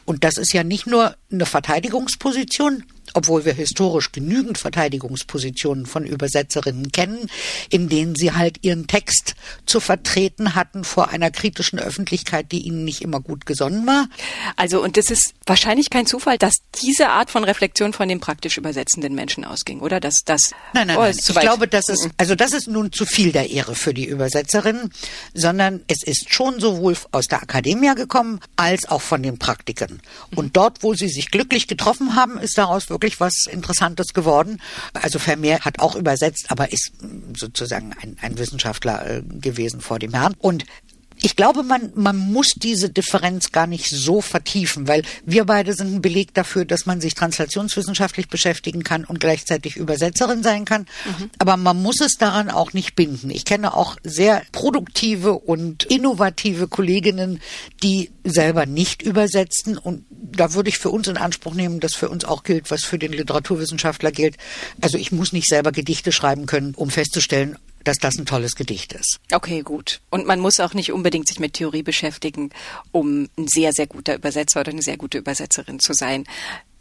Und 0.06 0.24
das 0.24 0.38
ist 0.38 0.54
ja 0.54 0.64
nicht 0.64 0.88
nur 0.88 1.16
eine 1.32 1.46
Verteidigungsposition, 1.46 2.84
obwohl 3.14 3.46
wir 3.46 3.54
historisch 3.54 4.12
genügend 4.12 4.58
Verteidigungspositionen 4.58 5.86
von 5.86 6.06
Übersetzerinnen 6.06 6.92
kennen, 6.92 7.30
in 7.70 7.90
denen 7.90 8.16
sie 8.16 8.34
halt 8.34 8.60
ihren 8.64 8.88
Text 8.88 9.36
zu 9.66 9.80
vertreten 9.80 10.56
hatten 10.56 10.84
vor 10.84 11.10
einer 11.10 11.32
kritischen 11.32 11.80
Öffentlichkeit, 11.80 12.52
die 12.52 12.62
ihnen 12.62 12.84
nicht 12.84 13.02
immer 13.02 13.20
gut 13.20 13.46
gesonnen 13.46 13.86
war. 13.88 14.08
Also, 14.56 14.84
und 14.84 14.98
es 14.98 15.10
ist 15.10 15.34
wahrscheinlich 15.46 15.90
kein 15.90 16.06
Zufall, 16.06 16.38
dass 16.38 16.56
diese 16.82 17.10
Art 17.10 17.30
von 17.32 17.44
Reflexion 17.44 17.94
von 17.94 18.08
den 18.08 18.20
praktisch 18.20 18.58
übersetzenden 18.58 19.16
Menschen 19.16 19.46
ausging, 19.46 19.80
oder? 19.80 20.00
Dass 20.00 20.24
das 20.26 20.52
Nein, 20.74 20.88
nein, 20.88 20.98
oh, 20.98 21.02
nein. 21.02 21.16
ich 21.18 21.40
glaube, 21.40 21.68
das 21.68 21.90
ist 21.90 22.10
also 22.18 22.36
das 22.36 22.54
ist 22.54 22.68
nun 22.68 22.92
zu 22.92 23.06
viel 23.06 23.32
der 23.32 23.50
Ehre 23.50 23.76
für 23.76 23.94
die 23.94 24.06
Übersetzerinnen, 24.06 24.92
sondern 25.34 25.82
es 25.88 26.04
ist 26.04 26.34
schon 26.34 26.60
sowohl 26.60 26.96
aus 27.12 27.28
der 27.28 27.42
Akademie 27.42 27.94
gekommen 27.96 28.40
als 28.56 28.88
auch 28.90 29.02
von 29.02 29.24
den 29.24 29.38
Praktikern. 29.38 30.02
Und 30.36 30.58
dort, 30.58 30.84
wo 30.84 30.94
sie 30.94 31.08
sich 31.08 31.32
glücklich 31.32 31.68
getroffen 31.68 32.16
haben, 32.16 32.40
ist 32.40 32.58
daraus 32.58 32.90
wirklich 32.90 32.99
was 33.20 33.48
Interessantes 33.50 34.14
geworden. 34.14 34.62
Also 34.94 35.20
Vermeer 35.20 35.62
hat 35.62 35.80
auch 35.80 35.96
übersetzt, 35.96 36.52
aber 36.52 36.72
ist 36.72 36.92
sozusagen 37.36 37.94
ein, 38.02 38.18
ein 38.22 38.38
Wissenschaftler 38.38 39.10
äh, 39.10 39.22
gewesen 39.24 39.82
vor 39.82 40.00
dem 40.00 40.14
Herrn. 40.14 40.36
Und 40.40 40.66
ich 41.22 41.36
glaube, 41.36 41.64
man, 41.64 41.92
man 41.96 42.18
muss 42.18 42.54
diese 42.56 42.90
Differenz 42.90 43.52
gar 43.52 43.68
nicht 43.68 43.90
so 43.90 44.22
vertiefen, 44.22 44.88
weil 44.88 45.04
wir 45.26 45.46
beide 45.46 45.74
sind 45.74 45.96
ein 45.96 46.02
Beleg 46.02 46.34
dafür, 46.34 46.66
dass 46.66 46.86
man 46.86 47.02
sich 47.02 47.14
translationswissenschaftlich 47.14 48.30
beschäftigen 48.30 48.84
kann 48.84 49.04
und 49.04 49.20
gleichzeitig 49.20 49.76
Übersetzerin 49.76 50.44
sein 50.44 50.66
kann. 50.66 50.88
Mhm. 51.06 51.30
Aber 51.38 51.58
man 51.58 51.82
muss 51.82 52.00
es 52.00 52.14
daran 52.18 52.50
auch 52.50 52.74
nicht 52.74 52.96
binden. 52.96 53.30
Ich 53.30 53.46
kenne 53.46 53.76
auch 53.76 53.98
sehr 54.04 54.44
produktive 54.52 55.34
und 55.34 55.84
innovative 55.84 56.68
Kolleginnen, 56.68 57.42
die 57.84 58.12
selber 58.24 58.66
nicht 58.66 59.02
übersetzen. 59.02 59.78
Und 59.78 60.06
da 60.10 60.54
würde 60.54 60.70
ich 60.70 60.78
für 60.78 60.90
uns 60.90 61.08
in 61.08 61.18
Anspruch 61.18 61.54
nehmen, 61.54 61.80
dass 61.80 61.96
für 61.96 62.10
uns 62.10 62.24
auch 62.24 62.44
gilt, 62.44 62.72
was 62.72 62.86
für 62.86 62.98
den 62.98 63.12
Literaturwissenschaftler 63.12 64.12
gilt. 64.12 64.38
Also 64.80 64.98
ich 64.98 65.12
muss 65.12 65.34
nicht 65.34 65.48
selber 65.48 65.72
Gedichte 65.72 66.12
schreiben 66.12 66.46
können, 66.46 66.76
um 66.76 66.90
festzustellen, 66.90 67.58
dass 67.90 67.98
das 67.98 68.20
ein 68.20 68.28
tolles 68.28 68.56
Gedicht 68.56 68.94
ist. 68.94 69.20
Okay, 69.34 69.64
gut. 69.64 70.00
Und 70.12 70.28
man 70.28 70.40
muss 70.40 70.60
auch 70.60 70.76
nicht 70.76 70.92
unbedingt 70.92 71.28
sich 71.28 71.40
mit 71.40 71.54
Theorie 71.54 71.82
beschäftigen, 71.82 72.52
um 72.92 73.28
ein 73.36 73.48
sehr, 73.48 73.74
sehr 73.74 73.88
guter 73.88 74.16
Übersetzer 74.16 74.60
oder 74.62 74.72
eine 74.72 74.84
sehr 74.84 74.98
gute 74.98 75.18
Übersetzerin 75.18 75.80
zu 75.80 75.94
sein. 75.94 76.26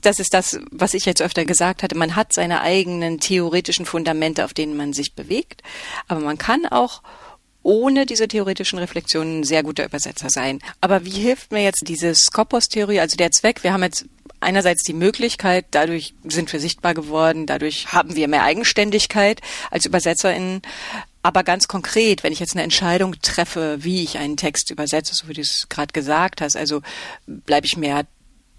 Das 0.03 0.21
ist 0.21 0.35
das, 0.35 0.61
was 0.71 0.93
ich 0.93 1.07
jetzt 1.07 1.23
öfter 1.23 1.47
gesagt 1.47 1.83
hatte. 1.83 1.97
Man 1.97 2.15
hat 2.15 2.35
seine 2.35 2.61
eigenen 2.61 3.21
theoretischen 3.21 3.87
Fundamente, 3.87 4.45
auf 4.45 4.53
denen 4.53 4.77
man 4.77 4.93
sich 4.93 5.15
bewegt. 5.15 5.63
Aber 6.09 6.21
man 6.21 6.37
kann 6.37 6.67
auch 6.67 7.03
ohne 7.63 8.05
diese 8.05 8.29
theoretischen 8.29 8.79
Reflexionen 8.79 9.41
ein 9.41 9.45
sehr 9.45 9.63
guter 9.63 9.87
Übersetzer 9.87 10.29
sein. 10.29 10.61
Aber 10.83 11.07
wie 11.07 11.11
hilft 11.11 11.53
mir 11.53 11.63
jetzt 11.63 11.89
diese 11.89 12.15
Skopos-Theorie, 12.15 13.01
also 13.01 13.17
der 13.17 13.31
Zweck? 13.31 13.65
Wir 13.65 13.73
haben 13.73 13.83
jetzt 13.83 14.05
einerseits 14.41 14.83
die 14.83 14.93
Möglichkeit, 14.93 15.67
dadurch 15.71 16.15
sind 16.25 16.53
wir 16.53 16.61
sichtbar 16.61 16.95
geworden, 16.95 17.47
dadurch 17.47 17.93
haben 17.93 18.17
wir 18.17 18.29
mehr 18.29 18.45
Eigenständigkeit 18.45 19.41
als 19.71 19.87
ÜbersetzerInnen. 19.87 20.63
Aber 21.23 21.43
ganz 21.43 21.69
konkret, 21.69 22.23
wenn 22.23 22.33
ich 22.33 22.41
jetzt 22.41 22.55
eine 22.55 22.63
Entscheidung 22.63 23.17
treffe, 23.21 23.79
wie 23.81 24.03
ich 24.03 24.19
einen 24.19 24.37
Text 24.37 24.71
übersetze, 24.71 25.15
so 25.15 25.29
wie 25.29 25.35
du 25.35 25.41
es 25.41 25.67
gerade 25.69 25.93
gesagt 25.93 26.41
hast, 26.41 26.57
also 26.57 26.81
bleibe 27.27 27.67
ich 27.67 27.77
mehr 27.77 28.07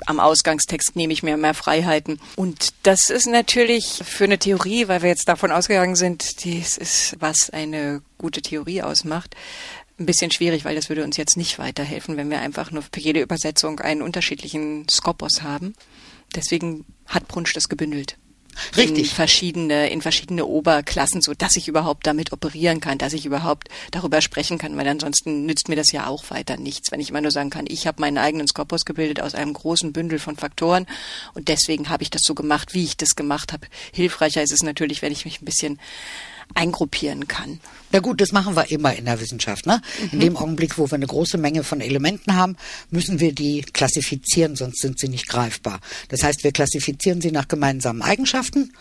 am 0.06 0.20
Ausgangstext 0.20 0.96
nehme 0.96 1.14
ich 1.14 1.24
mir 1.24 1.38
mehr 1.38 1.54
Freiheiten. 1.54 2.20
Und 2.36 2.74
das 2.84 3.10
ist 3.10 3.28
natürlich 3.28 4.02
für 4.04 4.24
eine 4.24 4.38
Theorie, 4.38 4.88
weil 4.88 5.02
wir 5.02 5.10
jetzt 5.10 5.28
davon 5.28 5.52
ausgegangen 5.52 5.96
sind, 5.96 6.44
dies 6.44 6.78
ist, 6.78 7.16
was 7.20 7.50
eine 7.50 8.02
gute 8.18 8.42
Theorie 8.42 8.82
ausmacht, 8.82 9.36
ein 10.00 10.06
bisschen 10.06 10.32
schwierig, 10.32 10.66
weil 10.66 10.76
das 10.76 10.90
würde 10.90 11.04
uns 11.04 11.18
jetzt 11.18 11.38
nicht 11.38 11.60
weiterhelfen, 11.60 12.18
wenn 12.18 12.30
wir 12.30 12.40
einfach 12.40 12.72
nur 12.72 12.82
für 12.82 13.00
jede 13.00 13.22
Übersetzung 13.22 13.80
einen 13.80 14.02
unterschiedlichen 14.02 14.88
Skopos 14.90 15.42
haben. 15.42 15.74
Deswegen 16.36 16.86
hat 17.08 17.28
Brunsch 17.28 17.54
das 17.54 17.70
gebündelt. 17.70 18.18
Richtig. 18.76 19.10
In 19.10 19.16
verschiedene, 19.16 19.90
in 19.90 20.02
verschiedene 20.02 20.46
Oberklassen, 20.46 21.22
so 21.22 21.34
dass 21.34 21.56
ich 21.56 21.68
überhaupt 21.68 22.06
damit 22.06 22.34
operieren 22.34 22.80
kann, 22.82 22.98
dass 22.98 23.14
ich 23.14 23.26
überhaupt 23.26 23.70
darüber 23.92 24.22
sprechen 24.22 24.58
kann, 24.58 24.76
weil 24.78 24.88
ansonsten 24.88 25.46
nützt 25.46 25.70
mir 25.70 25.76
das 25.76 25.92
ja 25.92 26.08
auch 26.08 26.30
weiter 26.30 26.58
nichts, 26.58 26.92
wenn 26.92 27.00
ich 27.00 27.10
immer 27.10 27.22
nur 27.22 27.32
sagen 27.32 27.50
kann, 27.50 27.66
ich 27.68 27.88
habe 27.88 28.02
meinen 28.02 28.18
eigenen 28.18 28.48
Skopos 28.48 28.86
gebildet 28.86 29.22
aus 29.22 29.36
einem 29.36 29.54
großen 29.54 29.94
Bündel 29.94 30.20
von 30.20 30.36
Faktoren 30.36 30.88
und 31.34 31.48
deswegen 31.48 31.90
habe 31.90 32.04
ich 32.04 32.10
das 32.10 32.24
so 32.24 32.36
gemacht, 32.36 32.74
wie 32.74 32.84
ich 32.84 32.98
das 32.98 33.16
gemacht 33.16 33.54
habe. 33.54 33.68
Hilfreicher 33.94 34.44
ist 34.44 34.52
es 34.52 34.64
natürlich, 34.64 35.02
wenn 35.02 35.12
ich 35.12 35.26
mich 35.26 35.42
ein 35.42 35.46
bisschen 35.46 35.80
eingruppieren 36.56 37.28
kann. 37.28 37.60
Na 37.92 38.00
gut, 38.00 38.22
das 38.22 38.32
machen 38.32 38.56
wir 38.56 38.70
immer 38.72 38.96
in 38.96 39.06
der 39.06 39.20
Wissenschaft. 39.20 39.66
Ne? 39.66 39.82
Mhm. 40.00 40.10
In 40.12 40.20
dem 40.20 40.38
Augenblick, 40.38 40.78
wo 40.78 40.90
wir 40.90 40.96
eine 40.96 41.08
große 41.08 41.38
Menge 41.38 41.64
von 41.64 41.82
Elementen 41.82 42.36
haben, 42.36 42.56
müssen 42.92 43.20
wir 43.20 43.34
die 43.34 43.62
klassifizieren, 43.62 44.56
sonst 44.56 44.82
sind 44.82 45.00
sie 45.00 45.10
nicht 45.10 45.28
greifbar. 45.28 45.80
Das 46.10 46.24
heißt, 46.24 46.44
wir 46.44 46.52
klassifizieren 46.52 47.22
sie 47.22 47.32
nach 47.32 47.48
gemeinsamen 47.48 48.02
Eigenschaften. 48.02 48.74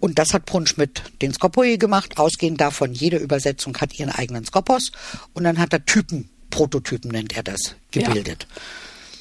Und 0.00 0.18
das 0.18 0.34
hat 0.34 0.44
Brunsch 0.44 0.76
mit 0.76 1.02
den 1.22 1.32
Skopoi 1.32 1.78
gemacht. 1.78 2.18
Ausgehend 2.18 2.60
davon, 2.60 2.92
jede 2.92 3.16
Übersetzung 3.16 3.76
hat 3.78 3.98
ihren 3.98 4.10
eigenen 4.10 4.44
Skopos. 4.44 4.92
Und 5.32 5.44
dann 5.44 5.58
hat 5.58 5.72
er 5.72 5.84
Typen, 5.84 6.28
Prototypen 6.50 7.10
nennt 7.10 7.36
er 7.36 7.42
das, 7.42 7.76
gebildet. 7.90 8.46
Ja. 8.48 8.60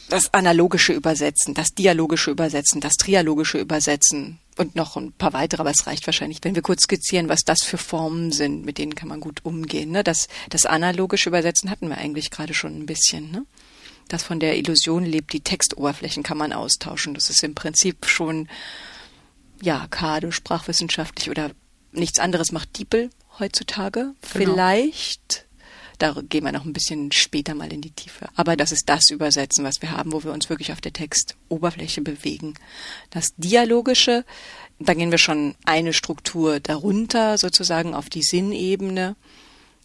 Das 0.09 0.33
analogische 0.33 0.93
Übersetzen, 0.93 1.53
das 1.53 1.73
dialogische 1.73 2.31
Übersetzen, 2.31 2.81
das 2.81 2.97
trialogische 2.97 3.57
Übersetzen, 3.57 4.39
und 4.57 4.75
noch 4.75 4.95
ein 4.97 5.11
paar 5.13 5.33
weitere, 5.33 5.61
aber 5.61 5.71
es 5.71 5.87
reicht 5.87 6.05
wahrscheinlich, 6.05 6.39
wenn 6.43 6.55
wir 6.55 6.61
kurz 6.61 6.83
skizzieren, 6.83 7.29
was 7.29 7.41
das 7.43 7.63
für 7.63 7.77
Formen 7.77 8.31
sind, 8.31 8.65
mit 8.65 8.77
denen 8.77 8.95
kann 8.95 9.09
man 9.09 9.19
gut 9.19 9.43
umgehen. 9.43 9.91
Ne? 9.91 10.03
Das, 10.03 10.27
das 10.49 10.65
analogische 10.65 11.29
Übersetzen 11.29 11.69
hatten 11.69 11.89
wir 11.89 11.97
eigentlich 11.97 12.31
gerade 12.31 12.53
schon 12.53 12.77
ein 12.77 12.85
bisschen. 12.85 13.31
Ne? 13.31 13.45
Das 14.07 14.23
von 14.23 14.39
der 14.39 14.57
Illusion 14.57 15.05
lebt, 15.05 15.33
die 15.33 15.41
Textoberflächen 15.41 16.23
kann 16.23 16.37
man 16.37 16.53
austauschen. 16.53 17.13
Das 17.13 17.29
ist 17.29 17.43
im 17.43 17.55
Prinzip 17.55 18.05
schon, 18.05 18.47
ja, 19.61 19.87
Kade, 19.89 20.31
sprachwissenschaftlich 20.31 21.29
oder 21.29 21.51
nichts 21.91 22.19
anderes 22.19 22.51
macht 22.51 22.77
Diepel 22.77 23.09
heutzutage. 23.39 23.99
Genau. 23.99 24.15
Vielleicht 24.21 25.42
da 26.03 26.13
gehen 26.27 26.43
wir 26.43 26.51
noch 26.51 26.65
ein 26.65 26.73
bisschen 26.73 27.13
später 27.13 27.55
mal 27.55 27.71
in 27.71 27.79
die 27.79 27.91
Tiefe. 27.91 28.27
Aber 28.35 28.57
das 28.57 28.73
ist 28.73 28.89
das 28.89 29.09
Übersetzen, 29.09 29.63
was 29.63 29.81
wir 29.81 29.91
haben, 29.91 30.11
wo 30.11 30.21
wir 30.25 30.33
uns 30.33 30.49
wirklich 30.49 30.73
auf 30.73 30.81
der 30.81 30.91
Textoberfläche 30.91 32.01
bewegen. 32.01 32.55
Das 33.09 33.33
Dialogische, 33.37 34.25
da 34.79 34.95
gehen 34.95 35.11
wir 35.11 35.17
schon 35.17 35.55
eine 35.63 35.93
Struktur 35.93 36.59
darunter, 36.59 37.37
sozusagen 37.37 37.95
auf 37.95 38.09
die 38.09 38.21
Sinnebene. 38.21 39.15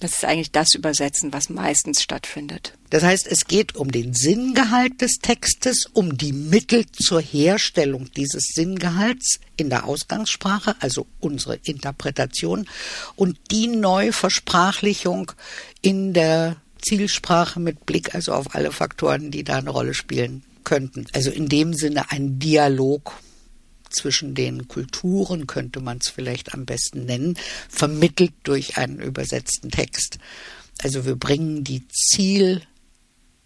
Das 0.00 0.12
ist 0.12 0.24
eigentlich 0.24 0.52
das 0.52 0.74
Übersetzen, 0.74 1.32
was 1.32 1.50
meistens 1.50 2.02
stattfindet. 2.02 2.74
Das 2.90 3.02
heißt, 3.02 3.26
es 3.26 3.46
geht 3.46 3.74
um 3.74 3.90
den 3.90 4.14
Sinngehalt 4.14 5.00
des 5.00 5.18
Textes, 5.20 5.87
um 5.92 6.16
die 6.16 6.32
Mittel 6.32 6.87
zur 6.87 7.20
Herstellung 7.20 8.08
dieses 8.16 8.44
Sinngehalts 8.54 9.40
in 9.56 9.70
der 9.70 9.84
Ausgangssprache, 9.87 10.76
also 10.80 11.06
unsere 11.18 11.56
Interpretation, 11.64 12.68
und 13.16 13.38
die 13.50 13.66
Neuversprachlichung 13.66 15.32
in 15.82 16.14
der 16.14 16.56
Zielsprache 16.80 17.58
mit 17.58 17.84
Blick 17.84 18.14
also 18.14 18.32
auf 18.34 18.54
alle 18.54 18.70
Faktoren, 18.70 19.32
die 19.32 19.42
da 19.42 19.56
eine 19.56 19.70
Rolle 19.70 19.94
spielen 19.94 20.44
könnten. 20.62 21.06
Also 21.12 21.30
in 21.30 21.48
dem 21.48 21.74
Sinne 21.74 22.11
ein 22.11 22.38
Dialog 22.38 23.14
zwischen 23.90 24.35
den 24.35 24.68
Kulturen, 24.68 25.46
könnte 25.46 25.81
man 25.81 25.98
es 25.98 26.09
vielleicht 26.09 26.55
am 26.55 26.64
besten 26.64 27.05
nennen, 27.05 27.37
vermittelt 27.68 28.33
durch 28.44 28.77
einen 28.77 29.01
übersetzten 29.01 29.70
Text. 29.70 30.18
Also 30.83 31.05
wir 31.05 31.16
bringen 31.16 31.64
die 31.64 31.87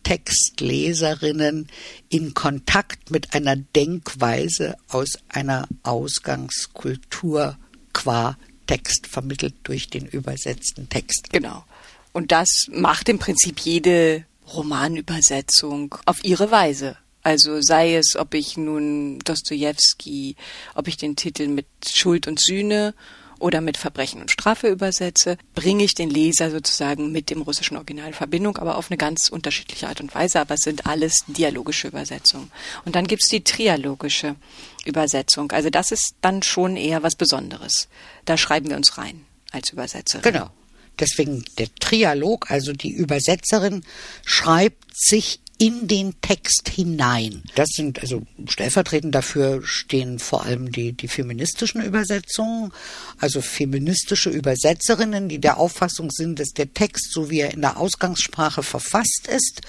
Zieltextleserinnen 0.03 1.69
in 2.09 2.35
Kontakt 2.35 3.11
mit 3.11 3.35
einer 3.35 3.57
Denkweise 3.57 4.77
aus 4.89 5.19
einer 5.29 5.67
Ausgangskultur 5.83 7.59
qua 7.93 8.37
Text 8.67 9.07
vermittelt 9.07 9.55
durch 9.65 9.89
den 9.89 10.07
übersetzten 10.07 10.89
Text. 10.89 11.31
Genau. 11.31 11.65
Und 12.13 12.33
das 12.33 12.69
macht 12.71 13.09
im 13.09 13.19
Prinzip 13.19 13.61
jede 13.61 14.25
Romanübersetzung 14.53 15.95
auf 16.05 16.23
ihre 16.25 16.51
Weise. 16.51 16.97
Also 17.23 17.61
sei 17.61 17.97
es, 17.97 18.17
ob 18.17 18.35
ich 18.35 18.57
nun 18.57 19.19
Dostoevsky, 19.21 20.37
ob 20.75 20.89
ich 20.89 20.97
den 20.97 21.17
Titel 21.17 21.49
mit 21.49 21.67
Schuld 21.89 22.27
und 22.27 22.41
Sühne 22.41 22.95
oder 23.39 23.61
mit 23.61 23.77
Verbrechen 23.77 24.21
und 24.21 24.31
Strafe 24.31 24.69
übersetze, 24.69 25.37
bringe 25.55 25.83
ich 25.83 25.95
den 25.95 26.11
Leser 26.11 26.51
sozusagen 26.51 27.11
mit 27.11 27.29
dem 27.29 27.43
russischen 27.43 27.77
Original 27.77 28.09
in 28.09 28.15
Verbindung, 28.15 28.57
aber 28.59 28.77
auf 28.77 28.91
eine 28.91 28.97
ganz 28.97 29.29
unterschiedliche 29.29 29.89
Art 29.89 30.01
und 30.01 30.15
Weise. 30.15 30.41
Aber 30.41 30.55
es 30.55 30.61
sind 30.61 30.87
alles 30.87 31.25
dialogische 31.27 31.89
Übersetzungen. 31.89 32.53
Und 32.85 32.95
dann 32.95 33.09
gibt's 33.09 33.29
die 33.29 33.43
trialogische 33.43 34.37
Übersetzung. 34.85 35.51
Also 35.51 35.71
das 35.71 35.91
ist 35.91 36.15
dann 36.21 36.43
schon 36.43 36.77
eher 36.77 37.03
was 37.03 37.17
Besonderes. 37.17 37.89
Da 38.25 38.37
schreiben 38.37 38.71
wir 38.71 38.77
uns 38.77 38.97
rein 38.97 39.25
als 39.51 39.71
Übersetzerin. 39.71 40.23
Genau. 40.23 40.51
Deswegen 40.99 41.45
der 41.59 41.69
Trialog, 41.81 42.51
also 42.51 42.73
die 42.73 42.93
Übersetzerin 42.93 43.83
schreibt 44.25 44.85
sich 44.95 45.41
in 45.63 45.87
den 45.87 46.21
Text 46.23 46.69
hinein. 46.71 47.45
Das 47.55 47.69
sind 47.69 48.01
also 48.01 48.23
stellvertretend 48.49 49.15
dafür 49.15 49.61
stehen 49.65 50.19
vor 50.19 50.45
allem 50.45 50.73
die, 50.73 50.93
die 50.93 51.07
feministischen 51.07 51.81
Übersetzungen, 51.83 52.73
also 53.19 53.41
feministische 53.41 54.29
Übersetzerinnen, 54.29 55.29
die 55.29 55.39
der 55.39 55.59
Auffassung 55.59 56.11
sind, 56.11 56.41
dass 56.41 56.49
der 56.49 56.75
Text, 56.75 57.13
so 57.13 57.31
wie 57.31 57.39
er 57.39 57.55
in 57.55 57.61
der 57.61 57.77
Ausgangssprache 57.77 58.65
verfasst 58.65 59.29
ist, 59.29 59.61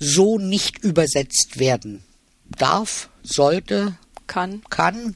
so 0.00 0.40
nicht 0.40 0.82
übersetzt 0.82 1.60
werden 1.60 2.02
darf, 2.58 3.08
sollte, 3.22 3.96
kann, 4.26 4.62
kann 4.70 5.14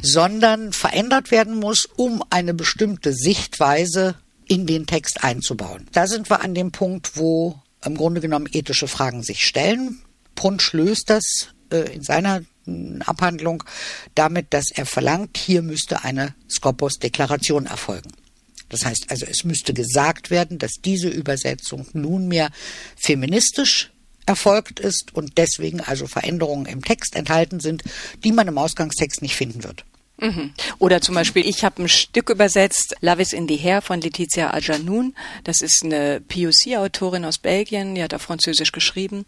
sondern 0.00 0.72
verändert 0.72 1.30
werden 1.30 1.56
muss, 1.56 1.84
um 1.84 2.24
eine 2.30 2.54
bestimmte 2.54 3.12
Sichtweise 3.12 4.14
in 4.46 4.66
den 4.66 4.86
Text 4.86 5.22
einzubauen. 5.22 5.86
Da 5.92 6.06
sind 6.06 6.30
wir 6.30 6.40
an 6.40 6.54
dem 6.54 6.72
Punkt, 6.72 7.18
wo 7.18 7.60
im 7.84 7.96
Grunde 7.96 8.20
genommen 8.20 8.48
ethische 8.52 8.88
Fragen 8.88 9.22
sich 9.22 9.46
stellen. 9.46 10.00
Punsch 10.34 10.72
löst 10.72 11.10
das 11.10 11.48
äh, 11.70 11.94
in 11.94 12.02
seiner 12.02 12.42
hm, 12.64 13.02
Abhandlung 13.02 13.64
damit, 14.14 14.46
dass 14.50 14.70
er 14.70 14.86
verlangt, 14.86 15.36
hier 15.36 15.62
müsste 15.62 16.04
eine 16.04 16.34
Skopos-Deklaration 16.48 17.66
erfolgen. 17.66 18.12
Das 18.68 18.84
heißt 18.84 19.06
also, 19.08 19.26
es 19.26 19.44
müsste 19.44 19.72
gesagt 19.72 20.30
werden, 20.30 20.58
dass 20.58 20.72
diese 20.84 21.08
Übersetzung 21.08 21.86
nunmehr 21.92 22.50
feministisch 22.96 23.90
erfolgt 24.26 24.78
ist 24.78 25.14
und 25.14 25.38
deswegen 25.38 25.80
also 25.80 26.06
Veränderungen 26.06 26.66
im 26.66 26.84
Text 26.84 27.16
enthalten 27.16 27.60
sind, 27.60 27.82
die 28.24 28.32
man 28.32 28.46
im 28.46 28.58
Ausgangstext 28.58 29.22
nicht 29.22 29.36
finden 29.36 29.64
wird. 29.64 29.84
Mhm. 30.20 30.52
Oder 30.78 31.00
zum 31.00 31.14
Beispiel, 31.14 31.46
ich 31.46 31.64
habe 31.64 31.82
ein 31.82 31.88
Stück 31.88 32.30
übersetzt, 32.30 32.96
Love 33.00 33.22
is 33.22 33.32
in 33.32 33.46
the 33.48 33.56
Hair 33.56 33.82
von 33.82 34.00
Letizia 34.00 34.52
Ajanoun. 34.52 35.14
Das 35.44 35.60
ist 35.60 35.84
eine 35.84 36.20
POC-Autorin 36.20 37.24
aus 37.24 37.38
Belgien, 37.38 37.94
die 37.94 38.02
hat 38.02 38.14
auf 38.14 38.22
Französisch 38.22 38.72
geschrieben. 38.72 39.26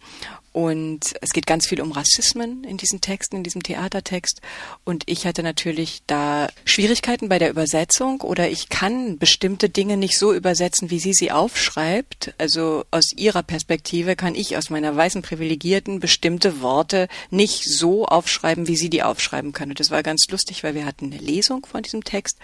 Und 0.52 1.14
es 1.20 1.30
geht 1.30 1.46
ganz 1.46 1.68
viel 1.68 1.80
um 1.80 1.92
Rassismen 1.92 2.64
in 2.64 2.76
diesen 2.76 3.00
Texten, 3.00 3.36
in 3.36 3.44
diesem 3.44 3.62
Theatertext. 3.62 4.40
Und 4.84 5.04
ich 5.06 5.24
hatte 5.24 5.44
natürlich 5.44 6.02
da 6.08 6.48
Schwierigkeiten 6.64 7.28
bei 7.28 7.38
der 7.38 7.50
Übersetzung 7.50 8.20
oder 8.20 8.50
ich 8.50 8.68
kann 8.68 9.18
bestimmte 9.18 9.68
Dinge 9.68 9.96
nicht 9.96 10.18
so 10.18 10.34
übersetzen, 10.34 10.90
wie 10.90 10.98
sie 10.98 11.12
sie 11.12 11.30
aufschreibt. 11.30 12.34
Also 12.38 12.84
aus 12.90 13.12
ihrer 13.16 13.44
Perspektive 13.44 14.16
kann 14.16 14.34
ich 14.34 14.56
aus 14.56 14.70
meiner 14.70 14.94
weißen 14.96 15.22
Privilegierten 15.22 16.00
bestimmte 16.00 16.60
Worte 16.60 17.06
nicht 17.30 17.64
so 17.64 18.06
aufschreiben, 18.06 18.66
wie 18.66 18.76
sie 18.76 18.90
die 18.90 19.04
aufschreiben 19.04 19.52
kann. 19.52 19.70
Und 19.70 19.78
das 19.78 19.92
war 19.92 20.02
ganz 20.02 20.26
lustig, 20.30 20.64
weil 20.64 20.74
wir 20.74 20.84
hatten 20.84 21.12
eine 21.12 21.18
Lesung 21.18 21.64
von 21.64 21.82
diesem 21.82 22.02
Text. 22.02 22.38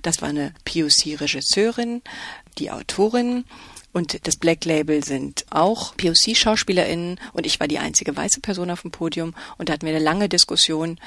Das 0.00 0.22
war 0.22 0.30
eine 0.30 0.54
POC-Regisseurin, 0.64 2.00
die 2.58 2.70
Autorin 2.70 3.44
und 3.92 4.26
das 4.26 4.36
Black 4.36 4.64
Label 4.64 5.04
sind 5.04 5.44
auch 5.50 5.96
POC-SchauspielerInnen 5.96 7.18
und 7.32 7.46
ich 7.46 7.58
war 7.60 7.68
die 7.68 7.78
einzige 7.78 8.16
weiße 8.16 8.40
Person 8.40 8.70
auf 8.70 8.82
dem 8.82 8.90
Podium 8.90 9.34
und 9.58 9.68
da 9.68 9.72
hatten 9.72 9.86
wir 9.86 9.94
eine 9.94 10.04
lange 10.04 10.28
Diskussion, 10.28 10.98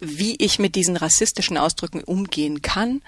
wie 0.00 0.36
ich 0.36 0.58
mit 0.58 0.74
diesen 0.74 0.96
rassistischen 0.96 1.58
Ausdrücken 1.58 2.02
umgehen 2.02 2.62
kann. 2.62 3.02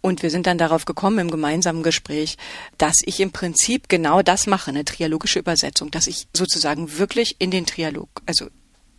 Und 0.00 0.22
wir 0.24 0.30
sind 0.30 0.48
dann 0.48 0.58
darauf 0.58 0.84
gekommen 0.84 1.20
im 1.20 1.30
gemeinsamen 1.30 1.84
Gespräch, 1.84 2.36
dass 2.76 2.96
ich 3.04 3.20
im 3.20 3.30
Prinzip 3.30 3.88
genau 3.88 4.20
das 4.20 4.48
mache, 4.48 4.70
eine 4.70 4.84
trialogische 4.84 5.38
Übersetzung, 5.38 5.92
dass 5.92 6.08
ich 6.08 6.26
sozusagen 6.34 6.98
wirklich 6.98 7.36
in 7.38 7.52
den 7.52 7.66
Trialog, 7.66 8.08
also 8.26 8.48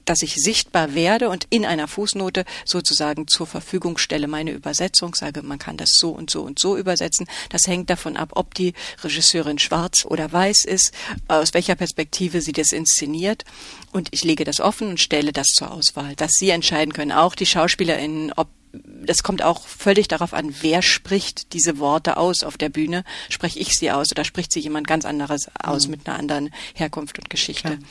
dass 0.05 0.21
ich 0.21 0.35
sichtbar 0.35 0.95
werde 0.95 1.29
und 1.29 1.45
in 1.49 1.65
einer 1.65 1.87
Fußnote 1.87 2.45
sozusagen 2.65 3.27
zur 3.27 3.47
Verfügung 3.47 3.97
stelle 3.97 4.27
meine 4.27 4.51
Übersetzung, 4.51 5.15
sage, 5.15 5.41
man 5.43 5.59
kann 5.59 5.77
das 5.77 5.91
so 5.93 6.11
und 6.11 6.29
so 6.29 6.41
und 6.41 6.59
so 6.59 6.77
übersetzen. 6.77 7.27
Das 7.49 7.67
hängt 7.67 7.89
davon 7.89 8.17
ab, 8.17 8.31
ob 8.35 8.53
die 8.53 8.73
Regisseurin 9.03 9.59
schwarz 9.59 10.05
oder 10.05 10.31
weiß 10.31 10.65
ist, 10.65 10.93
aus 11.27 11.53
welcher 11.53 11.75
Perspektive 11.75 12.41
sie 12.41 12.53
das 12.53 12.71
inszeniert. 12.71 13.43
Und 13.91 14.09
ich 14.11 14.23
lege 14.23 14.43
das 14.43 14.59
offen 14.59 14.89
und 14.89 14.99
stelle 14.99 15.31
das 15.31 15.47
zur 15.47 15.71
Auswahl, 15.71 16.15
dass 16.15 16.31
sie 16.33 16.49
entscheiden 16.49 16.93
können, 16.93 17.11
auch 17.11 17.35
die 17.35 17.45
SchauspielerInnen, 17.45 18.33
ob 18.35 18.47
das 18.73 19.21
kommt 19.21 19.43
auch 19.43 19.67
völlig 19.67 20.07
darauf 20.07 20.33
an, 20.33 20.55
wer 20.61 20.81
spricht 20.81 21.53
diese 21.53 21.77
Worte 21.77 22.17
aus 22.17 22.43
auf 22.43 22.57
der 22.57 22.69
Bühne. 22.69 23.03
Spreche 23.29 23.59
ich 23.59 23.73
sie 23.73 23.91
aus 23.91 24.11
oder 24.11 24.23
spricht 24.23 24.51
sie 24.51 24.61
jemand 24.61 24.87
ganz 24.87 25.05
anderes 25.05 25.49
aus 25.61 25.85
mhm. 25.85 25.91
mit 25.91 26.07
einer 26.07 26.17
anderen 26.17 26.49
Herkunft 26.73 27.19
und 27.19 27.29
Geschichte? 27.29 27.77
Klar. 27.77 27.89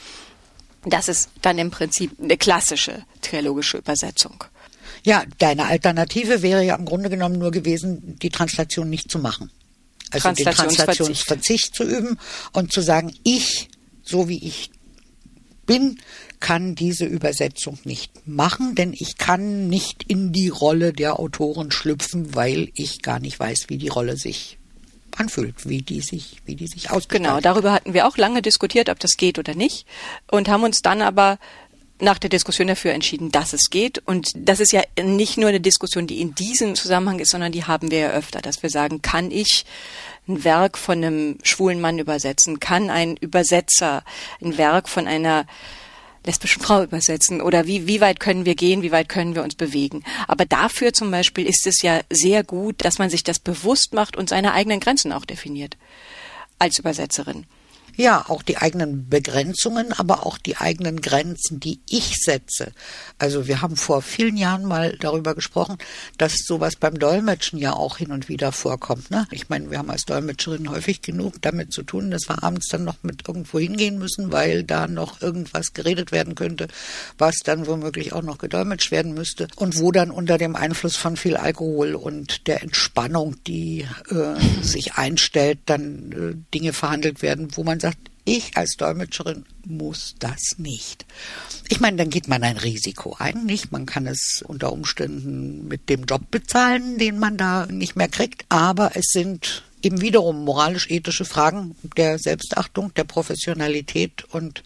Das 0.85 1.09
ist 1.09 1.31
dann 1.42 1.59
im 1.59 1.71
Prinzip 1.71 2.12
eine 2.21 2.37
klassische 2.37 3.05
trilogische 3.21 3.79
Übersetzung. 3.79 4.45
Ja, 5.05 5.25
deine 5.38 5.66
Alternative 5.66 6.42
wäre 6.42 6.64
ja 6.64 6.77
im 6.77 6.85
Grunde 6.85 7.11
genommen 7.11 7.38
nur 7.38 7.51
gewesen, 7.51 8.18
die 8.21 8.31
Translation 8.31 8.88
nicht 8.88 9.11
zu 9.11 9.18
machen. 9.18 9.51
Also 10.11 10.31
den 10.33 10.45
Translationsverzicht 10.45 11.75
zu 11.75 11.85
üben 11.85 12.18
und 12.53 12.73
zu 12.73 12.83
sagen, 12.83 13.14
ich, 13.25 13.68
so 14.03 14.29
wie 14.29 14.47
ich 14.47 14.71
bin, 15.64 15.99
kann 16.38 16.75
diese 16.75 17.05
Übersetzung 17.05 17.79
nicht 17.85 18.27
machen, 18.27 18.75
denn 18.75 18.92
ich 18.92 19.16
kann 19.16 19.68
nicht 19.68 20.05
in 20.09 20.33
die 20.33 20.49
Rolle 20.49 20.92
der 20.92 21.18
Autoren 21.18 21.71
schlüpfen, 21.71 22.35
weil 22.35 22.71
ich 22.75 23.01
gar 23.01 23.21
nicht 23.21 23.38
weiß, 23.38 23.66
wie 23.68 23.79
die 23.79 23.88
Rolle 23.88 24.16
sich 24.16 24.59
anfühlt, 25.18 25.68
wie 25.68 25.83
die 25.83 26.01
sich, 26.01 26.42
wie 26.44 26.57
die 26.57 26.66
sich 26.66 26.90
ausgestaltet. 26.90 27.27
Genau, 27.27 27.40
darüber 27.40 27.72
hatten 27.72 27.94
wir 27.94 28.07
auch 28.07 28.16
lange 28.16 28.42
diskutiert, 28.42 28.88
ob 28.88 28.98
das 29.01 29.16
geht 29.16 29.38
oder 29.38 29.55
nicht 29.55 29.87
und 30.31 30.48
haben 30.48 30.64
uns 30.64 30.83
dann 30.83 31.03
aber 31.03 31.38
nach 32.03 32.18
der 32.18 32.31
Diskussion 32.31 32.66
dafür 32.66 32.92
entschieden, 32.92 33.31
dass 33.31 33.53
es 33.53 33.70
geht. 33.70 34.03
Und 34.05 34.33
das 34.35 34.59
ist 34.59 34.72
ja 34.72 34.83
nicht 35.01 35.38
nur 35.38 35.48
eine 35.48 35.61
Diskussion, 35.61 36.07
die 36.07 36.20
in 36.20 36.35
diesem 36.35 36.75
Zusammenhang 36.75 37.20
ist, 37.20 37.31
sondern 37.31 37.53
die 37.53 37.64
haben 37.64 37.90
wir 37.90 37.98
ja 37.98 38.11
öfter, 38.11 38.40
dass 38.40 38.62
wir 38.62 38.70
sagen, 38.70 39.03
kann 39.03 39.31
ich 39.31 39.64
ein 40.27 40.42
Werk 40.44 40.77
von 40.77 40.98
einem 40.98 41.38
schwulen 41.44 41.81
Mann 41.81 41.98
übersetzen? 41.98 42.59
Kann 42.59 42.90
ein 42.90 43.16
Übersetzer 43.16 44.05
ein 44.42 44.59
Werk 44.59 44.88
von 44.88 45.07
einer 45.07 45.46
lesbischen 46.25 46.63
Frau 46.63 46.83
übersetzen 46.83 47.41
oder 47.41 47.67
wie, 47.67 47.87
wie 47.87 48.01
weit 48.01 48.21
können 48.21 48.45
wir 48.45 48.55
gehen, 48.55 48.83
wie 48.83 48.93
weit 48.93 49.09
können 49.09 49.35
wir 49.35 49.43
uns 49.43 49.55
bewegen. 49.55 50.05
Aber 50.29 50.45
dafür 50.45 50.93
zum 50.93 51.11
Beispiel 51.11 51.47
ist 51.47 51.67
es 51.67 51.83
ja 51.83 52.01
sehr 52.11 52.45
gut, 52.45 52.85
dass 52.85 52.99
man 52.99 53.11
sich 53.11 53.25
das 53.25 53.39
bewusst 53.39 53.93
macht 53.93 54.17
und 54.17 54.29
seine 54.29 54.53
eigenen 54.53 54.81
Grenzen 54.81 55.13
auch 55.13 55.25
definiert 55.25 55.77
als 56.59 56.79
Übersetzerin. 56.79 57.47
Ja, 58.03 58.25
auch 58.27 58.43
die 58.43 58.57
eigenen 58.57 59.09
Begrenzungen, 59.09 59.93
aber 59.93 60.27
auch 60.27 60.37
die 60.37 60.57
eigenen 60.57 61.01
Grenzen, 61.01 61.61
die 61.61 61.79
ich 61.88 62.17
setze. 62.17 62.73
Also 63.17 63.47
wir 63.47 63.62
haben 63.62 63.77
vor 63.77 64.03
vielen 64.03 64.37
Jahren 64.37 64.65
mal 64.65 64.97
darüber 64.99 65.37
gesprochen, 65.37 65.79
dass 66.19 66.38
sowas 66.45 66.75
beim 66.75 66.99
Dolmetschen 66.99 67.61
ja 67.61 67.75
auch 67.75 67.99
hin 67.99 68.11
und 68.11 68.29
wieder 68.29 68.51
vorkommt. 68.51 69.12
Ne? 69.12 69.29
Ich 69.31 69.51
meine, 69.51 69.71
wir 69.71 69.79
haben 69.79 69.88
als 69.88 70.05
Dolmetscherin 70.05 70.69
häufig 70.69 71.01
genug 71.03 71.41
damit 71.43 71.73
zu 71.73 71.85
tun, 71.85 72.11
dass 72.11 72.29
wir 72.29 72.43
abends 72.43 72.67
dann 72.67 72.83
noch 72.83 72.97
mit 73.03 73.29
irgendwo 73.29 73.61
hingehen 73.61 74.01
müssen, 74.01 74.33
weil 74.33 74.65
da 74.65 74.88
noch 74.88 75.23
irgendwas 75.23 75.73
geredet 75.73 76.11
werden 76.11 76.35
könnte, 76.35 76.67
was 77.19 77.37
dann 77.45 77.69
womöglich 77.69 78.12
auch 78.15 78.23
noch 78.23 78.38
gedolmetscht 78.38 78.91
werden 78.91 79.15
müsste 79.15 79.47
und 79.55 79.79
wo 79.79 79.93
dann 79.93 80.11
unter 80.11 80.38
dem 80.38 80.57
Einfluss 80.57 80.97
von 80.97 81.17
viel 81.17 81.37
Alkohol 81.37 81.95
und 81.95 82.49
der 82.49 82.65
Entspannung, 82.65 83.37
die 83.47 83.87
äh, 84.09 84.41
sich 84.61 84.95
einstellt, 84.95 85.61
dann 85.67 86.11
äh, 86.11 86.51
Dinge 86.53 86.73
verhandelt 86.73 87.23
werden, 87.23 87.57
wo 87.57 87.62
man 87.62 87.79
sagt, 87.79 87.91
ich 88.33 88.57
als 88.57 88.77
Dolmetscherin 88.77 89.45
muss 89.66 90.14
das 90.18 90.57
nicht. 90.59 91.05
Ich 91.68 91.81
meine, 91.81 91.99
dann 91.99 92.11
geht 92.11 92.29
man 92.29 92.42
ein 92.42 92.57
Risiko 92.57 93.16
ein, 93.18 93.45
nicht? 93.45 93.73
Man 93.73 93.87
kann 93.87 94.07
es 94.07 94.42
unter 94.47 94.73
Umständen 94.73 95.68
mit 95.68 95.88
dem 95.88 96.05
Job 96.05 96.31
bezahlen, 96.31 96.99
den 96.99 97.18
man 97.18 97.37
da 97.37 97.66
nicht 97.66 97.95
mehr 97.95 98.09
kriegt, 98.09 98.47
aber 98.49 98.92
es 98.95 99.07
sind 99.12 99.62
eben 99.83 100.01
wiederum 100.01 100.45
moralisch-ethische 100.45 101.25
Fragen 101.25 101.77
der 101.97 102.18
Selbstachtung, 102.18 102.95
der 102.95 103.05
Professionalität 103.05 104.25
und 104.33 104.62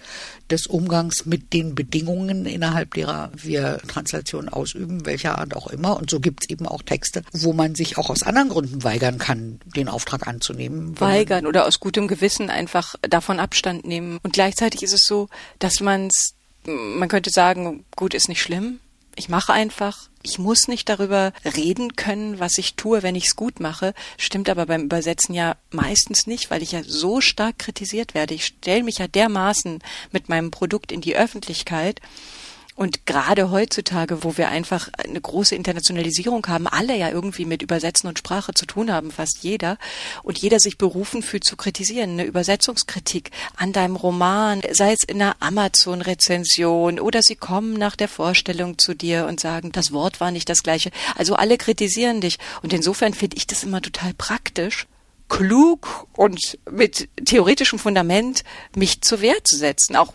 des 0.50 0.66
Umgangs 0.66 1.26
mit 1.26 1.52
den 1.52 1.74
Bedingungen, 1.74 2.46
innerhalb 2.46 2.94
derer 2.94 3.30
wir 3.34 3.78
Translation 3.88 4.48
ausüben, 4.48 5.06
welcher 5.06 5.38
Art 5.38 5.56
auch 5.56 5.66
immer. 5.68 5.96
Und 5.96 6.10
so 6.10 6.20
gibt 6.20 6.44
es 6.44 6.50
eben 6.50 6.66
auch 6.66 6.82
Texte, 6.82 7.22
wo 7.32 7.52
man 7.52 7.74
sich 7.74 7.98
auch 7.98 8.10
aus 8.10 8.22
anderen 8.22 8.48
Gründen 8.48 8.84
weigern 8.84 9.18
kann, 9.18 9.60
den 9.74 9.88
Auftrag 9.88 10.26
anzunehmen. 10.26 10.98
Weigern 11.00 11.46
oder 11.46 11.66
aus 11.66 11.80
gutem 11.80 12.08
Gewissen 12.08 12.50
einfach 12.50 12.94
davon 13.02 13.40
Abstand 13.40 13.86
nehmen. 13.86 14.18
Und 14.22 14.32
gleichzeitig 14.32 14.82
ist 14.82 14.92
es 14.92 15.04
so, 15.04 15.28
dass 15.58 15.80
man 15.80 16.08
es, 16.08 16.34
man 16.64 17.08
könnte 17.08 17.30
sagen, 17.30 17.84
gut 17.96 18.14
ist 18.14 18.28
nicht 18.28 18.42
schlimm, 18.42 18.78
ich 19.16 19.28
mache 19.28 19.52
einfach. 19.52 20.08
Ich 20.22 20.38
muss 20.38 20.68
nicht 20.68 20.88
darüber 20.88 21.32
reden 21.44 21.96
können, 21.96 22.38
was 22.38 22.58
ich 22.58 22.74
tue, 22.74 23.02
wenn 23.02 23.14
ich 23.14 23.26
es 23.26 23.36
gut 23.36 23.60
mache. 23.60 23.94
Stimmt 24.18 24.48
aber 24.48 24.66
beim 24.66 24.84
Übersetzen 24.84 25.34
ja 25.34 25.56
meistens 25.70 26.26
nicht, 26.26 26.50
weil 26.50 26.62
ich 26.62 26.72
ja 26.72 26.82
so 26.84 27.20
stark 27.20 27.58
kritisiert 27.58 28.14
werde. 28.14 28.34
Ich 28.34 28.46
stelle 28.46 28.82
mich 28.82 28.98
ja 28.98 29.08
dermaßen 29.08 29.80
mit 30.12 30.28
meinem 30.28 30.50
Produkt 30.50 30.92
in 30.92 31.00
die 31.00 31.16
Öffentlichkeit 31.16 32.00
und 32.76 33.06
gerade 33.06 33.50
heutzutage, 33.50 34.22
wo 34.22 34.36
wir 34.36 34.48
einfach 34.50 34.90
eine 34.98 35.20
große 35.20 35.54
Internationalisierung 35.54 36.46
haben, 36.46 36.66
alle 36.66 36.96
ja 36.96 37.08
irgendwie 37.08 37.46
mit 37.46 37.62
Übersetzen 37.62 38.06
und 38.06 38.18
Sprache 38.18 38.52
zu 38.52 38.66
tun 38.66 38.92
haben, 38.92 39.10
fast 39.10 39.38
jeder, 39.40 39.78
und 40.22 40.38
jeder 40.38 40.60
sich 40.60 40.76
berufen 40.76 41.22
fühlt 41.22 41.42
zu 41.42 41.56
kritisieren, 41.56 42.10
eine 42.10 42.24
Übersetzungskritik 42.24 43.30
an 43.56 43.72
deinem 43.72 43.96
Roman, 43.96 44.60
sei 44.72 44.92
es 44.92 45.02
in 45.02 45.22
einer 45.22 45.36
Amazon-Rezension 45.40 47.00
oder 47.00 47.22
sie 47.22 47.36
kommen 47.36 47.74
nach 47.74 47.96
der 47.96 48.08
Vorstellung 48.08 48.76
zu 48.78 48.94
dir 48.94 49.26
und 49.26 49.40
sagen, 49.40 49.72
das 49.72 49.90
Wort 49.92 50.20
war 50.20 50.30
nicht 50.30 50.48
das 50.50 50.62
gleiche. 50.62 50.90
Also 51.16 51.34
alle 51.34 51.56
kritisieren 51.56 52.20
dich. 52.20 52.38
Und 52.62 52.74
insofern 52.74 53.14
finde 53.14 53.38
ich 53.38 53.46
das 53.46 53.64
immer 53.64 53.80
total 53.80 54.12
praktisch, 54.12 54.86
klug 55.28 56.06
und 56.12 56.58
mit 56.70 57.08
theoretischem 57.24 57.78
Fundament 57.78 58.44
mich 58.76 59.00
zur 59.00 59.20
Wehr 59.22 59.42
zu 59.44 59.56
setzen, 59.56 59.96
auch 59.96 60.12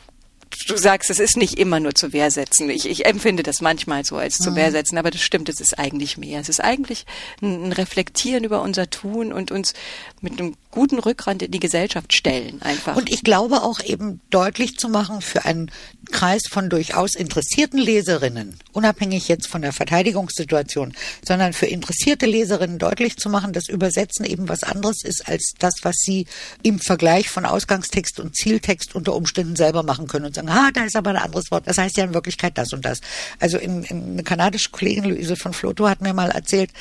du 0.67 0.77
sagst, 0.77 1.09
es 1.09 1.19
ist 1.19 1.37
nicht 1.37 1.57
immer 1.57 1.79
nur 1.79 1.93
zu 1.93 2.13
Wehr 2.13 2.31
setzen. 2.31 2.69
Ich, 2.69 2.89
ich 2.89 3.05
empfinde 3.05 3.43
das 3.43 3.61
manchmal 3.61 4.05
so 4.05 4.17
als 4.17 4.37
zu 4.37 4.51
mhm. 4.51 4.55
Wehr 4.55 4.71
setzen, 4.71 4.97
aber 4.97 5.11
das 5.11 5.21
stimmt, 5.21 5.49
es 5.49 5.61
ist 5.61 5.77
eigentlich 5.77 6.17
mehr. 6.17 6.39
Es 6.39 6.49
ist 6.49 6.61
eigentlich 6.61 7.05
ein 7.41 7.71
Reflektieren 7.71 8.43
über 8.43 8.61
unser 8.61 8.89
Tun 8.89 9.33
und 9.33 9.51
uns 9.51 9.73
mit 10.21 10.39
einem 10.39 10.55
guten 10.69 10.99
Rückgrat 10.99 11.41
in 11.41 11.51
die 11.51 11.59
Gesellschaft 11.59 12.13
stellen, 12.13 12.61
einfach. 12.61 12.95
Und 12.95 13.11
ich 13.11 13.23
glaube 13.23 13.63
auch 13.63 13.83
eben 13.83 14.21
deutlich 14.29 14.77
zu 14.77 14.87
machen 14.87 15.21
für 15.21 15.45
einen 15.45 15.69
Kreis 16.11 16.43
von 16.49 16.69
durchaus 16.69 17.15
interessierten 17.15 17.79
Leserinnen, 17.79 18.57
unabhängig 18.71 19.27
jetzt 19.27 19.47
von 19.47 19.61
der 19.61 19.73
Verteidigungssituation, 19.73 20.93
sondern 21.25 21.53
für 21.53 21.65
interessierte 21.65 22.25
Leserinnen 22.25 22.77
deutlich 22.77 23.17
zu 23.17 23.29
machen, 23.29 23.51
dass 23.51 23.67
Übersetzen 23.67 24.25
eben 24.25 24.47
was 24.47 24.63
anderes 24.63 25.03
ist 25.03 25.27
als 25.27 25.53
das, 25.59 25.75
was 25.83 25.95
sie 25.97 26.27
im 26.63 26.79
Vergleich 26.79 27.29
von 27.29 27.45
Ausgangstext 27.45 28.19
und 28.19 28.35
Zieltext 28.35 28.95
unter 28.95 29.15
Umständen 29.15 29.55
selber 29.55 29.83
machen 29.83 30.07
können 30.07 30.25
und 30.25 30.35
sagen, 30.35 30.49
ah, 30.49 30.69
da 30.73 30.85
ist 30.85 30.95
aber 30.95 31.11
ein 31.11 31.17
anderes 31.17 31.51
Wort, 31.51 31.67
das 31.67 31.77
heißt 31.77 31.97
ja 31.97 32.05
in 32.05 32.13
Wirklichkeit 32.13 32.57
das 32.57 32.71
und 32.73 32.85
das. 32.85 33.01
Also 33.39 33.57
in, 33.57 33.83
in 33.83 34.13
eine 34.13 34.23
kanadische 34.23 34.69
Kollegin 34.69 35.05
Luise 35.05 35.35
von 35.35 35.53
Floto 35.53 35.89
hat 35.89 36.01
mir 36.01 36.13
mal 36.13 36.29
erzählt, 36.29 36.71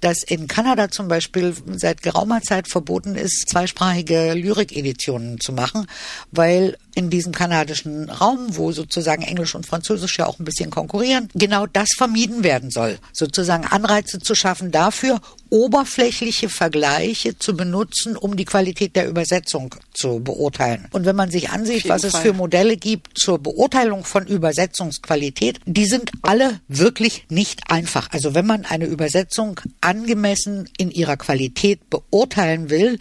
dass 0.00 0.22
in 0.22 0.46
Kanada 0.46 0.90
zum 0.90 1.08
Beispiel 1.08 1.54
seit 1.76 2.02
geraumer 2.02 2.42
Zeit 2.42 2.68
verboten 2.68 2.89
ist, 3.14 3.48
zweisprachige 3.48 4.34
Lyrik-Editionen 4.34 5.40
zu 5.40 5.52
machen, 5.52 5.86
weil 6.30 6.76
in 6.94 7.10
diesem 7.10 7.32
kanadischen 7.32 8.10
Raum, 8.10 8.56
wo 8.56 8.72
sozusagen 8.72 9.22
Englisch 9.22 9.54
und 9.54 9.66
Französisch 9.66 10.18
ja 10.18 10.26
auch 10.26 10.38
ein 10.38 10.44
bisschen 10.44 10.70
konkurrieren, 10.70 11.28
genau 11.34 11.66
das 11.66 11.90
vermieden 11.96 12.44
werden 12.44 12.70
soll. 12.70 12.98
Sozusagen 13.12 13.64
Anreize 13.64 14.18
zu 14.18 14.34
schaffen 14.34 14.70
dafür, 14.70 15.20
oberflächliche 15.50 16.48
Vergleiche 16.48 17.38
zu 17.38 17.56
benutzen, 17.56 18.16
um 18.16 18.36
die 18.36 18.44
Qualität 18.44 18.96
der 18.96 19.08
Übersetzung 19.08 19.74
zu 19.92 20.20
beurteilen. 20.20 20.86
Und 20.92 21.04
wenn 21.04 21.16
man 21.16 21.30
sich 21.30 21.50
ansieht, 21.50 21.88
was 21.88 22.02
Fall. 22.02 22.10
es 22.10 22.16
für 22.16 22.32
Modelle 22.32 22.76
gibt 22.76 23.18
zur 23.18 23.38
Beurteilung 23.38 24.04
von 24.04 24.26
Übersetzungsqualität, 24.26 25.60
die 25.66 25.86
sind 25.86 26.12
alle 26.22 26.60
wirklich 26.68 27.26
nicht 27.28 27.70
einfach. 27.70 28.10
Also 28.12 28.34
wenn 28.34 28.46
man 28.46 28.64
eine 28.64 28.86
Übersetzung 28.86 29.60
angemessen 29.80 30.68
in 30.78 30.90
ihrer 30.90 31.16
Qualität 31.16 31.90
beurteilen 31.90 32.70
will, 32.70 32.98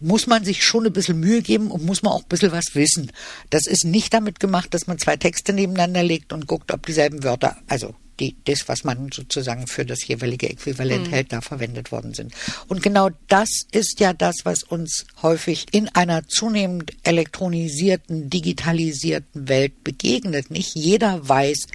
muss 0.00 0.26
man 0.26 0.44
sich 0.44 0.64
schon 0.64 0.86
ein 0.86 0.92
bisschen 0.92 1.18
Mühe 1.18 1.40
geben 1.40 1.70
und 1.70 1.84
muss 1.84 2.02
man 2.02 2.12
auch 2.12 2.22
ein 2.22 2.28
bisschen 2.28 2.52
was 2.52 2.74
wissen. 2.74 3.10
Das 3.50 3.66
ist 3.66 3.84
nicht 3.84 4.12
damit 4.12 4.38
gemacht, 4.40 4.74
dass 4.74 4.86
man 4.86 4.98
zwei 4.98 5.16
Texte 5.16 5.52
nebeneinander 5.52 6.02
legt 6.02 6.32
und 6.32 6.46
guckt, 6.46 6.72
ob 6.72 6.84
dieselben 6.84 7.24
Wörter, 7.24 7.56
also 7.68 7.94
die, 8.20 8.36
das, 8.44 8.68
was 8.68 8.84
man 8.84 9.10
sozusagen 9.12 9.66
für 9.66 9.84
das 9.84 10.06
jeweilige 10.06 10.48
Äquivalent 10.48 11.08
mhm. 11.08 11.12
hält, 11.12 11.32
da 11.32 11.40
verwendet 11.40 11.92
worden 11.92 12.14
sind. 12.14 12.32
Und 12.68 12.82
genau 12.82 13.10
das 13.28 13.48
ist 13.72 14.00
ja 14.00 14.12
das, 14.12 14.36
was 14.44 14.62
uns 14.62 15.06
häufig 15.22 15.66
in 15.72 15.88
einer 15.88 16.26
zunehmend 16.28 16.92
elektronisierten, 17.02 18.30
digitalisierten 18.30 19.48
Welt 19.48 19.84
begegnet. 19.84 20.50
Nicht 20.50 20.74
jeder 20.74 21.28
weiß, 21.28 21.66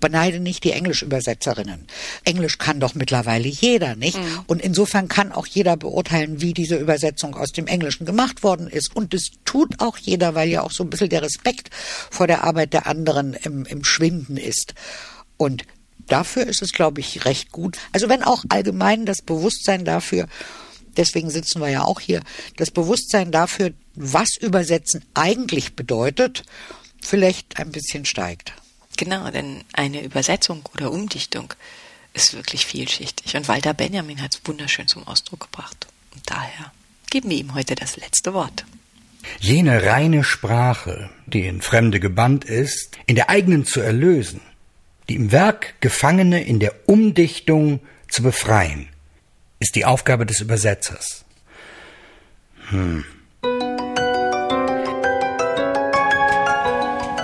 beneide 0.00 0.40
nicht 0.40 0.64
die 0.64 0.72
Englischübersetzerinnen. 0.72 1.86
Englisch 2.24 2.58
kann 2.58 2.80
doch 2.80 2.94
mittlerweile 2.94 3.48
jeder, 3.48 3.94
nicht? 3.94 4.18
Mhm. 4.18 4.40
Und 4.46 4.62
insofern 4.62 5.08
kann 5.08 5.30
auch 5.30 5.46
jeder 5.46 5.76
beurteilen, 5.76 6.40
wie 6.40 6.54
diese 6.54 6.76
Übersetzung 6.76 7.36
aus 7.36 7.52
dem 7.52 7.66
Englischen 7.66 8.06
gemacht 8.06 8.42
worden 8.42 8.66
ist. 8.66 8.96
Und 8.96 9.14
es 9.14 9.30
tut 9.44 9.80
auch 9.80 9.98
jeder, 9.98 10.34
weil 10.34 10.48
ja 10.48 10.62
auch 10.62 10.72
so 10.72 10.82
ein 10.82 10.90
bisschen 10.90 11.10
der 11.10 11.22
Respekt 11.22 11.70
vor 12.10 12.26
der 12.26 12.42
Arbeit 12.44 12.72
der 12.72 12.86
anderen 12.86 13.34
im, 13.34 13.64
im 13.66 13.84
Schwinden 13.84 14.36
ist. 14.36 14.74
Und 15.40 15.64
dafür 16.06 16.46
ist 16.46 16.60
es, 16.60 16.72
glaube 16.72 17.00
ich, 17.00 17.24
recht 17.24 17.50
gut. 17.50 17.78
Also 17.92 18.10
wenn 18.10 18.22
auch 18.22 18.44
allgemein 18.50 19.06
das 19.06 19.22
Bewusstsein 19.22 19.86
dafür, 19.86 20.28
deswegen 20.98 21.30
sitzen 21.30 21.62
wir 21.62 21.70
ja 21.70 21.82
auch 21.82 21.98
hier, 21.98 22.20
das 22.58 22.70
Bewusstsein 22.70 23.32
dafür, 23.32 23.72
was 23.94 24.36
Übersetzen 24.36 25.02
eigentlich 25.14 25.76
bedeutet, 25.76 26.42
vielleicht 27.00 27.58
ein 27.58 27.72
bisschen 27.72 28.04
steigt. 28.04 28.52
Genau, 28.98 29.30
denn 29.30 29.64
eine 29.72 30.04
Übersetzung 30.04 30.68
oder 30.74 30.92
Umdichtung 30.92 31.54
ist 32.12 32.34
wirklich 32.34 32.66
vielschichtig. 32.66 33.34
Und 33.34 33.48
Walter 33.48 33.72
Benjamin 33.72 34.20
hat 34.20 34.34
es 34.34 34.42
wunderschön 34.44 34.88
zum 34.88 35.08
Ausdruck 35.08 35.50
gebracht. 35.50 35.86
Und 36.14 36.20
daher 36.26 36.70
geben 37.08 37.30
wir 37.30 37.38
ihm 37.38 37.54
heute 37.54 37.76
das 37.76 37.96
letzte 37.96 38.34
Wort. 38.34 38.66
Jene 39.38 39.84
reine 39.84 40.22
Sprache, 40.22 41.08
die 41.24 41.46
in 41.46 41.62
Fremde 41.62 41.98
gebannt 41.98 42.44
ist, 42.44 42.98
in 43.06 43.14
der 43.14 43.30
eigenen 43.30 43.64
zu 43.64 43.80
erlösen, 43.80 44.42
die 45.10 45.16
im 45.16 45.32
Werk 45.32 45.74
Gefangene 45.80 46.40
in 46.40 46.60
der 46.60 46.72
Umdichtung 46.86 47.80
zu 48.08 48.22
befreien, 48.22 48.88
ist 49.58 49.74
die 49.74 49.84
Aufgabe 49.84 50.24
des 50.24 50.40
Übersetzers. 50.40 51.24
Hm. 52.68 53.04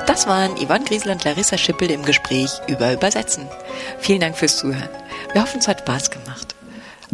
Das 0.08 0.26
waren 0.26 0.56
Yvonne 0.56 0.84
Griesel 0.84 1.12
und 1.12 1.22
Larissa 1.22 1.56
Schippel 1.56 1.92
im 1.92 2.04
Gespräch 2.04 2.50
über 2.66 2.92
Übersetzen. 2.92 3.46
Vielen 4.00 4.20
Dank 4.20 4.36
fürs 4.36 4.56
Zuhören. 4.56 4.88
Wir 5.32 5.42
hoffen, 5.42 5.60
es 5.60 5.68
hat 5.68 5.80
Spaß 5.80 6.10
gemacht. 6.10 6.56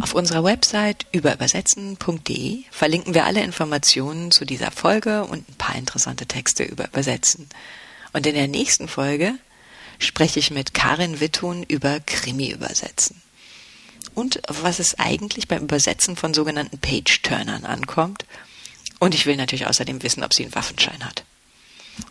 Auf 0.01 0.15
unserer 0.15 0.43
Website 0.43 1.05
überübersetzen.de 1.11 2.63
verlinken 2.71 3.13
wir 3.13 3.25
alle 3.25 3.43
Informationen 3.43 4.31
zu 4.31 4.43
dieser 4.43 4.71
Folge 4.71 5.25
und 5.25 5.47
ein 5.47 5.55
paar 5.55 5.75
interessante 5.75 6.25
Texte 6.25 6.63
über 6.63 6.85
Übersetzen. 6.85 7.47
Und 8.11 8.25
in 8.25 8.33
der 8.33 8.47
nächsten 8.47 8.87
Folge 8.87 9.35
spreche 9.99 10.39
ich 10.39 10.51
mit 10.51 10.73
Karin 10.73 11.19
Wittun 11.19 11.63
über 11.63 11.99
Krimi-Übersetzen. 11.99 13.21
Und 14.15 14.41
was 14.47 14.79
es 14.79 14.99
eigentlich 14.99 15.47
beim 15.47 15.63
Übersetzen 15.63 16.15
von 16.15 16.33
sogenannten 16.33 16.77
Page-Turnern 16.77 17.65
ankommt. 17.65 18.25
Und 18.99 19.15
ich 19.15 19.25
will 19.25 19.35
natürlich 19.35 19.67
außerdem 19.67 20.03
wissen, 20.03 20.23
ob 20.23 20.33
sie 20.33 20.43
einen 20.43 20.55
Waffenschein 20.55 21.03
hat. 21.03 21.23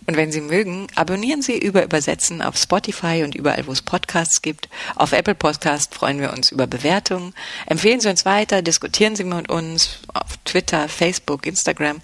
Und 0.06 0.16
wenn 0.16 0.32
Sie 0.32 0.40
mögen, 0.40 0.86
abonnieren 0.94 1.42
Sie 1.42 1.58
über 1.58 1.84
Übersetzen 1.84 2.40
auf 2.42 2.56
Spotify 2.56 3.22
und 3.24 3.34
überall, 3.34 3.66
wo 3.66 3.72
es 3.72 3.82
Podcasts 3.82 4.40
gibt. 4.42 4.68
Auf 4.94 5.10
Apple 5.12 5.34
Podcast 5.34 5.94
freuen 5.94 6.20
wir 6.20 6.32
uns 6.32 6.52
über 6.52 6.66
Bewertungen. 6.66 7.34
Empfehlen 7.66 8.00
Sie 8.00 8.08
uns 8.08 8.24
weiter, 8.24 8.62
diskutieren 8.62 9.14
Sie 9.16 9.24
mit 9.24 9.50
uns 9.50 9.98
auf 10.12 10.38
Twitter, 10.44 10.88
Facebook, 10.88 11.46
Instagram. 11.46 12.00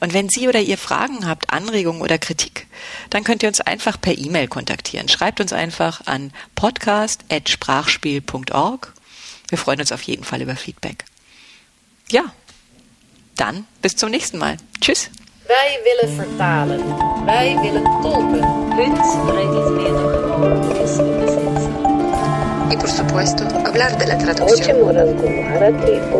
Und 0.00 0.14
wenn 0.14 0.28
Sie 0.28 0.48
oder 0.48 0.60
ihr 0.60 0.78
Fragen 0.78 1.26
habt, 1.26 1.50
Anregungen 1.50 2.02
oder 2.02 2.18
Kritik, 2.18 2.66
dann 3.10 3.24
könnt 3.24 3.42
ihr 3.42 3.48
uns 3.48 3.60
einfach 3.60 4.00
per 4.00 4.16
E-Mail 4.16 4.46
kontaktieren. 4.48 5.08
Schreibt 5.08 5.40
uns 5.40 5.52
einfach 5.52 6.06
an 6.06 6.32
podcast.sprachspiel.org. 6.54 8.94
Wir 9.48 9.58
freuen 9.58 9.80
uns 9.80 9.90
auf 9.92 10.02
jeden 10.02 10.24
Fall 10.24 10.42
über 10.42 10.56
Feedback. 10.56 11.04
Ja, 12.10 12.24
dann 13.36 13.66
bis 13.82 13.96
zum 13.96 14.10
nächsten 14.10 14.38
Mal. 14.38 14.56
Tschüss. 14.80 15.10
Wij 15.48 15.80
willen 15.84 16.08
vertalen. 16.16 16.80
Wij 17.24 17.58
willen 17.60 17.82
tolken. 18.02 18.66
И, 22.70 22.76
por 22.76 22.88
supuesto, 22.88 23.44
hablar 23.64 23.98
de 23.98 24.06
la 24.06 24.16
traducción. 24.16 24.76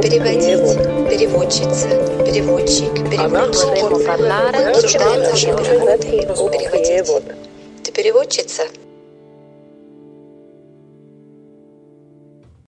Переводить, 0.00 0.78
переводчица, 1.08 1.88
переводчик, 2.24 2.92
переводчики. 3.10 3.80
Обсуждаем 4.68 5.22
наши 5.22 5.46
переводы. 5.46 6.08
Переводить. 6.50 7.22
Ты 7.82 7.92
переводчица? 7.92 8.62